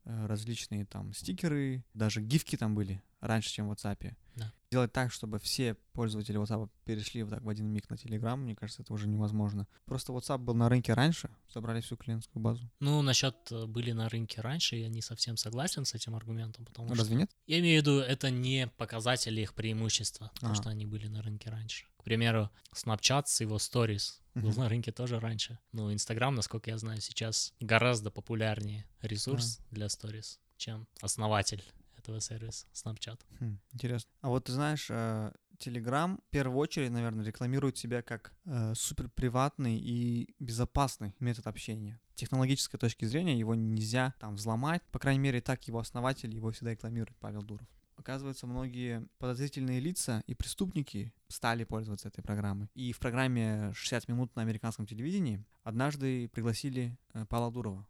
э, 0.04 0.26
различные 0.26 0.84
там 0.84 1.12
стикеры, 1.14 1.84
даже 1.94 2.20
гифки 2.20 2.56
там 2.56 2.74
были 2.74 3.02
раньше, 3.22 3.50
чем 3.50 3.68
в 3.68 3.72
WhatsApp. 3.72 4.14
Да. 4.36 4.52
Сделать 4.70 4.92
так, 4.92 5.12
чтобы 5.12 5.38
все 5.38 5.74
пользователи 5.92 6.40
WhatsApp 6.40 6.68
перешли 6.84 7.22
вот 7.22 7.30
так 7.30 7.42
в 7.42 7.48
один 7.48 7.66
миг 7.66 7.88
на 7.90 7.94
Telegram, 7.94 8.36
мне 8.36 8.54
кажется, 8.56 8.82
это 8.82 8.92
уже 8.94 9.06
невозможно. 9.06 9.66
Просто 9.84 10.12
WhatsApp 10.12 10.38
был 10.38 10.54
на 10.54 10.68
рынке 10.68 10.94
раньше, 10.94 11.30
собрали 11.48 11.80
всю 11.82 11.96
клиентскую 11.96 12.42
базу. 12.42 12.68
Ну, 12.80 13.00
насчет 13.02 13.36
э, 13.52 13.66
были 13.66 13.92
на 13.92 14.08
рынке 14.08 14.40
раньше, 14.40 14.76
я 14.76 14.88
не 14.88 15.02
совсем 15.02 15.36
согласен 15.36 15.84
с 15.84 15.94
этим 15.94 16.14
аргументом, 16.14 16.64
потому 16.64 16.88
что... 16.88 16.96
Разве 16.96 17.16
нет? 17.16 17.30
Я 17.46 17.60
имею 17.60 17.82
в 17.82 17.86
виду, 17.86 17.98
это 18.00 18.30
не 18.30 18.66
показатель 18.66 19.38
их 19.38 19.54
преимущества, 19.54 20.30
то, 20.40 20.46
Ага. 20.46 20.54
что 20.54 20.70
они 20.70 20.86
были 20.86 21.06
на 21.08 21.22
рынке 21.22 21.50
раньше. 21.50 21.84
К 21.98 22.04
примеру, 22.04 22.50
Snapchat 22.74 23.24
с 23.26 23.40
его 23.42 23.56
stories 23.58 24.20
был 24.34 24.48
Мгм. 24.48 24.60
на 24.60 24.68
рынке 24.70 24.90
тоже 24.90 25.20
раньше. 25.20 25.58
Ну, 25.72 25.92
Instagram, 25.92 26.34
насколько 26.34 26.70
я 26.70 26.78
знаю, 26.78 27.00
сейчас 27.02 27.52
гораздо 27.60 28.10
популярнее 28.10 28.86
ресурс 29.02 29.60
для 29.70 29.86
stories, 29.86 30.38
чем 30.56 30.88
основатель 31.02 31.62
этого 32.02 32.20
сервиса 32.20 32.66
Snapchat. 32.72 33.20
Хм, 33.40 33.58
интересно. 33.72 34.10
А 34.20 34.28
вот 34.28 34.44
ты 34.44 34.52
знаешь, 34.52 34.88
э, 34.90 35.32
Telegram 35.58 36.18
в 36.18 36.30
первую 36.30 36.58
очередь, 36.58 36.90
наверное, 36.90 37.24
рекламирует 37.24 37.78
себя 37.78 38.02
как 38.02 38.32
э, 38.44 38.74
супер 38.74 39.08
приватный 39.08 39.78
и 39.78 40.34
безопасный 40.40 41.14
метод 41.20 41.46
общения. 41.46 42.00
С 42.14 42.14
технологической 42.16 42.78
точки 42.78 43.04
зрения 43.04 43.38
его 43.38 43.54
нельзя 43.54 44.14
там 44.18 44.34
взломать. 44.34 44.82
По 44.90 44.98
крайней 44.98 45.20
мере, 45.20 45.40
так 45.40 45.66
его 45.68 45.78
основатель 45.78 46.34
его 46.34 46.50
всегда 46.50 46.72
рекламирует, 46.72 47.16
Павел 47.18 47.42
Дуров. 47.42 47.66
Оказывается, 47.96 48.46
многие 48.46 49.06
подозрительные 49.18 49.78
лица 49.78 50.24
и 50.26 50.34
преступники 50.34 51.12
стали 51.28 51.62
пользоваться 51.64 52.08
этой 52.08 52.22
программой. 52.22 52.68
И 52.74 52.92
в 52.92 52.98
программе 52.98 53.72
«60 53.74 54.04
минут 54.08 54.34
на 54.34 54.42
американском 54.42 54.86
телевидении» 54.86 55.44
однажды 55.62 56.28
пригласили 56.28 56.98
э, 57.14 57.24
Павла 57.26 57.52
Дурова. 57.52 57.86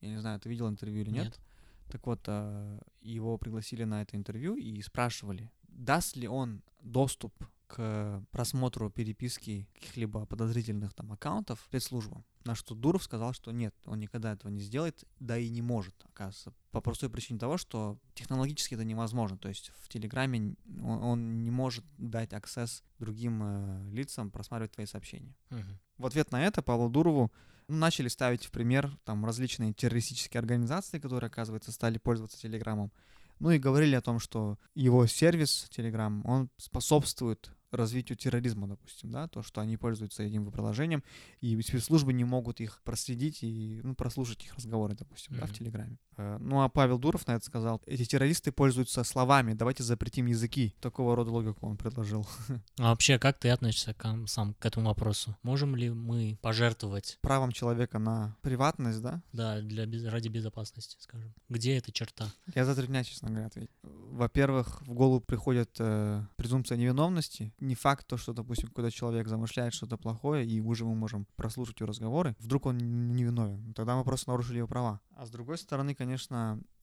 Я 0.00 0.10
не 0.10 0.20
знаю, 0.20 0.38
ты 0.38 0.48
видел 0.48 0.68
интервью 0.68 1.02
или 1.02 1.10
нет? 1.10 1.40
Так 1.88 2.06
вот, 2.06 2.20
э, 2.26 2.78
его 3.00 3.38
пригласили 3.38 3.84
на 3.84 4.02
это 4.02 4.16
интервью 4.16 4.56
и 4.56 4.80
спрашивали, 4.82 5.50
даст 5.68 6.16
ли 6.16 6.28
он 6.28 6.62
доступ 6.80 7.32
к 7.66 8.24
просмотру 8.30 8.90
переписки 8.90 9.68
каких-либо 9.74 10.24
подозрительных 10.26 10.94
там 10.94 11.12
аккаунтов 11.12 11.60
спецслужбам. 11.66 12.24
На 12.44 12.54
что 12.54 12.76
Дуров 12.76 13.02
сказал, 13.02 13.32
что 13.32 13.50
нет, 13.50 13.74
он 13.84 13.98
никогда 13.98 14.32
этого 14.32 14.50
не 14.50 14.60
сделает, 14.60 15.04
да 15.18 15.36
и 15.36 15.48
не 15.48 15.62
может, 15.62 15.94
оказывается. 16.04 16.52
По 16.70 16.80
простой 16.80 17.10
причине 17.10 17.40
того, 17.40 17.56
что 17.56 17.98
технологически 18.14 18.74
это 18.74 18.84
невозможно. 18.84 19.36
То 19.36 19.48
есть 19.48 19.72
в 19.80 19.88
Телеграме 19.88 20.54
он, 20.80 21.02
он 21.02 21.42
не 21.42 21.50
может 21.50 21.84
дать 21.98 22.32
аксесс 22.32 22.84
другим 23.00 23.40
э, 23.42 23.90
лицам 23.90 24.30
просматривать 24.30 24.72
твои 24.72 24.86
сообщения. 24.86 25.34
Мгм. 25.50 25.80
В 25.98 26.06
ответ 26.06 26.30
на 26.30 26.44
это 26.44 26.62
Павлу 26.62 26.88
Дурову 26.88 27.32
начали 27.68 28.08
ставить 28.08 28.44
в 28.44 28.50
пример 28.50 28.96
там 29.04 29.24
различные 29.24 29.72
террористические 29.72 30.40
организации, 30.40 30.98
которые, 30.98 31.28
оказывается, 31.28 31.72
стали 31.72 31.98
пользоваться 31.98 32.40
Телеграмом. 32.40 32.92
Ну 33.38 33.50
и 33.50 33.58
говорили 33.58 33.94
о 33.94 34.00
том, 34.00 34.18
что 34.18 34.58
его 34.74 35.06
сервис 35.06 35.68
Telegram, 35.70 36.22
он 36.24 36.48
способствует 36.56 37.50
развитию 37.70 38.16
терроризма, 38.16 38.66
допустим, 38.66 39.10
да, 39.10 39.28
то, 39.28 39.42
что 39.42 39.60
они 39.60 39.76
пользуются 39.76 40.22
этим 40.22 40.50
приложением, 40.50 41.02
и 41.40 41.60
спецслужбы 41.60 42.12
не 42.12 42.24
могут 42.24 42.60
их 42.60 42.80
проследить 42.82 43.42
и 43.42 43.80
ну, 43.82 43.94
прослушать 43.94 44.44
их 44.44 44.54
разговоры, 44.54 44.94
допустим, 44.94 45.36
да, 45.36 45.46
в. 45.46 45.52
Телеграме. 45.52 45.98
Э, 46.16 46.38
Ну 46.40 46.62
а 46.62 46.68
Павел 46.68 46.98
Дуров 46.98 47.26
на 47.26 47.32
это 47.32 47.44
сказал, 47.44 47.80
эти 47.86 48.04
террористы 48.04 48.52
пользуются 48.52 49.04
словами, 49.04 49.54
давайте 49.54 49.82
запретим 49.82 50.26
языки. 50.26 50.74
Такого 50.80 51.14
рода 51.16 51.30
логику 51.30 51.66
он 51.66 51.76
предложил. 51.76 52.26
А 52.78 52.90
вообще, 52.90 53.18
как 53.18 53.38
ты 53.38 53.50
относишься 53.50 53.94
к, 53.94 54.04
ам- 54.04 54.26
сам 54.26 54.54
к 54.54 54.64
этому 54.66 54.86
вопросу? 54.88 55.36
Можем 55.42 55.76
ли 55.76 55.90
мы 55.90 56.38
пожертвовать, 56.42 57.18
Правом 57.22 57.52
человека 57.52 57.98
на 57.98 58.36
приватность, 58.42 59.00
да, 59.02 59.22
да, 59.32 59.60
для, 59.60 59.84
ради 60.10 60.28
безопасности, 60.28 60.96
скажем? 61.00 61.34
Где 61.48 61.76
эта 61.76 61.92
черта? 61.92 62.26
Я 62.54 62.64
затрудняюсь, 62.64 63.06
честно 63.08 63.28
говоря, 63.30 63.46
ответить. 63.46 63.70
Во-первых, 63.82 64.82
в 64.82 64.92
голову 64.94 65.20
приходит 65.20 65.70
э, 65.78 66.22
презумпция 66.36 66.78
невиновности. 66.78 67.52
Не 67.60 67.74
факт 67.74 68.06
то, 68.06 68.16
что, 68.16 68.32
допустим, 68.32 68.68
какой-то 68.68 68.90
человек 68.90 69.28
замышляет 69.28 69.74
что-то 69.74 69.96
плохое, 69.96 70.46
и 70.46 70.60
уже 70.60 70.84
мы 70.84 70.94
можем 70.94 71.26
прослушать 71.36 71.80
его 71.80 71.88
разговоры. 71.88 72.34
Вдруг 72.38 72.66
он 72.66 72.78
невиновен. 73.12 73.74
Тогда 73.74 73.96
мы 73.96 74.04
просто 74.04 74.30
нарушили 74.30 74.58
его 74.58 74.68
права. 74.68 75.00
А 75.16 75.26
с 75.26 75.30
другой 75.30 75.58
стороны, 75.58 75.94
конечно, 75.94 76.05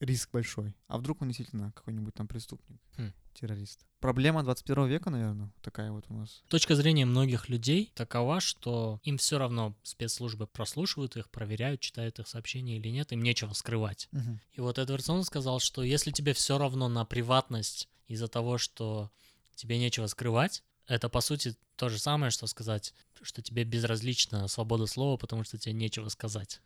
риск 0.00 0.30
большой. 0.32 0.74
А 0.88 0.98
вдруг 0.98 1.22
он 1.22 1.28
действительно 1.28 1.72
какой-нибудь 1.72 2.14
там 2.14 2.26
преступник, 2.28 2.80
Хм. 2.96 3.12
террорист. 3.34 3.86
Проблема 4.00 4.42
21 4.42 4.86
века, 4.86 5.10
наверное, 5.10 5.50
такая 5.62 5.90
вот 5.90 6.04
у 6.08 6.14
нас. 6.14 6.42
Точка 6.48 6.76
зрения 6.76 7.06
многих 7.06 7.48
людей 7.48 7.90
такова, 7.94 8.40
что 8.40 9.00
им 9.02 9.16
все 9.16 9.38
равно 9.38 9.74
спецслужбы 9.82 10.46
прослушивают 10.46 11.16
их, 11.16 11.30
проверяют, 11.30 11.80
читают 11.80 12.18
их 12.18 12.28
сообщения 12.28 12.76
или 12.76 12.88
нет, 12.88 13.12
им 13.12 13.22
нечего 13.22 13.52
скрывать. 13.54 14.08
И 14.52 14.60
вот 14.60 14.78
Эдвард 14.78 15.04
Сноуден 15.04 15.24
сказал, 15.24 15.58
что 15.60 15.82
если 15.82 16.10
тебе 16.10 16.34
все 16.34 16.58
равно 16.58 16.88
на 16.88 17.04
приватность 17.04 17.88
из-за 18.06 18.28
того, 18.28 18.58
что 18.58 19.10
тебе 19.54 19.78
нечего 19.78 20.06
скрывать, 20.06 20.62
это 20.86 21.08
по 21.08 21.22
сути 21.22 21.56
то 21.76 21.88
же 21.88 21.98
самое, 21.98 22.30
что 22.30 22.46
сказать, 22.46 22.92
что 23.22 23.40
тебе 23.40 23.64
безразлична 23.64 24.46
свобода 24.48 24.86
слова, 24.86 25.16
потому 25.16 25.42
что 25.44 25.56
тебе 25.56 25.72
нечего 25.72 26.08
сказать. 26.10 26.60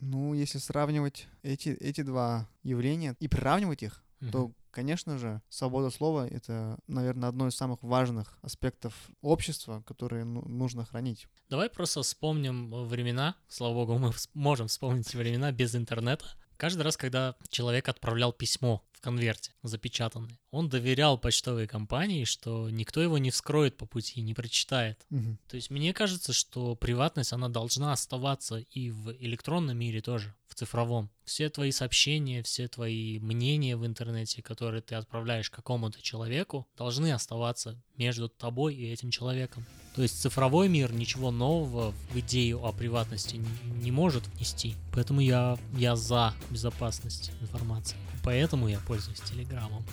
Ну, 0.00 0.34
если 0.34 0.58
сравнивать 0.58 1.26
эти, 1.42 1.70
эти 1.70 2.02
два 2.02 2.48
явления 2.62 3.16
и 3.18 3.28
приравнивать 3.28 3.82
их, 3.82 4.02
Мгм. 4.20 4.32
то, 4.32 4.52
конечно 4.70 5.18
же, 5.18 5.42
свобода 5.48 5.90
слова— 5.90 6.26
это, 6.30 6.78
наверное, 6.86 7.28
одно 7.28 7.48
из 7.48 7.54
самых 7.54 7.82
важных 7.82 8.38
аспектов 8.42 8.94
общества, 9.20 9.82
которые 9.86 10.24
ну, 10.24 10.42
нужно 10.42 10.84
хранить. 10.84 11.26
Давай 11.50 11.68
просто 11.68 12.02
вспомним 12.02 12.70
времена. 12.86 13.36
Слава 13.48 13.74
богу, 13.74 13.98
мы 13.98 14.12
можем 14.34 14.68
вспомнить 14.68 15.14
времена 15.14 15.52
без 15.52 15.74
интернета. 15.74 16.24
Каждый 16.56 16.82
раз, 16.82 16.96
когда 16.96 17.34
человек 17.48 17.88
отправлял 17.88 18.32
письмо 18.32 18.82
в 18.92 19.00
конверте, 19.00 19.52
запечатанное, 19.62 20.38
он 20.50 20.68
доверял 20.68 21.18
почтовой 21.18 21.66
компании, 21.66 22.24
что 22.24 22.70
никто 22.70 23.02
его 23.02 23.18
не 23.18 23.30
вскроет 23.30 23.76
по 23.76 23.86
пути, 23.86 24.22
не 24.22 24.34
прочитает. 24.34 25.04
То 25.48 25.56
есть 25.56 25.70
мне 25.70 25.92
кажется, 25.92 26.32
что 26.32 26.74
приватность, 26.74 27.32
она 27.32 27.48
должна 27.48 27.92
оставаться 27.92 28.56
и 28.56 28.90
в 28.90 29.12
электронном 29.12 29.76
мире 29.78 30.00
тоже, 30.00 30.34
цифровом. 30.56 31.10
Все 31.24 31.48
твои 31.48 31.70
сообщения, 31.70 32.42
все 32.42 32.68
твои 32.68 33.18
мнения 33.20 33.76
в 33.76 33.86
интернете, 33.86 34.42
которые 34.42 34.82
ты 34.82 34.94
отправляешь 34.94 35.50
какому-то 35.50 36.00
человеку, 36.02 36.66
должны 36.76 37.12
оставаться 37.12 37.80
между 37.96 38.28
тобой 38.28 38.74
и 38.74 38.90
этим 38.90 39.10
человеком. 39.10 39.64
То 39.94 40.02
есть 40.02 40.20
цифровой 40.20 40.68
мир 40.68 40.92
ничего 40.92 41.30
нового 41.30 41.92
в 42.10 42.18
идею 42.18 42.64
о 42.64 42.72
приватности 42.72 43.40
не 43.82 43.90
может 43.90 44.26
внести. 44.28 44.74
Поэтому 44.92 45.20
я, 45.20 45.58
я 45.74 45.96
за 45.96 46.34
безопасность 46.50 47.32
информации. 47.40 47.96
Поэтому 48.22 48.68
я 48.68 48.78
пользуюсь 48.80 49.20
Телеграмом. 49.20 49.84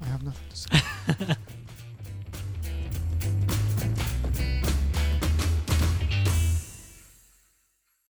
I 0.00 0.08
have 0.08 0.22
nothing 0.22 0.50
to 0.50 0.56
say. 0.56 1.36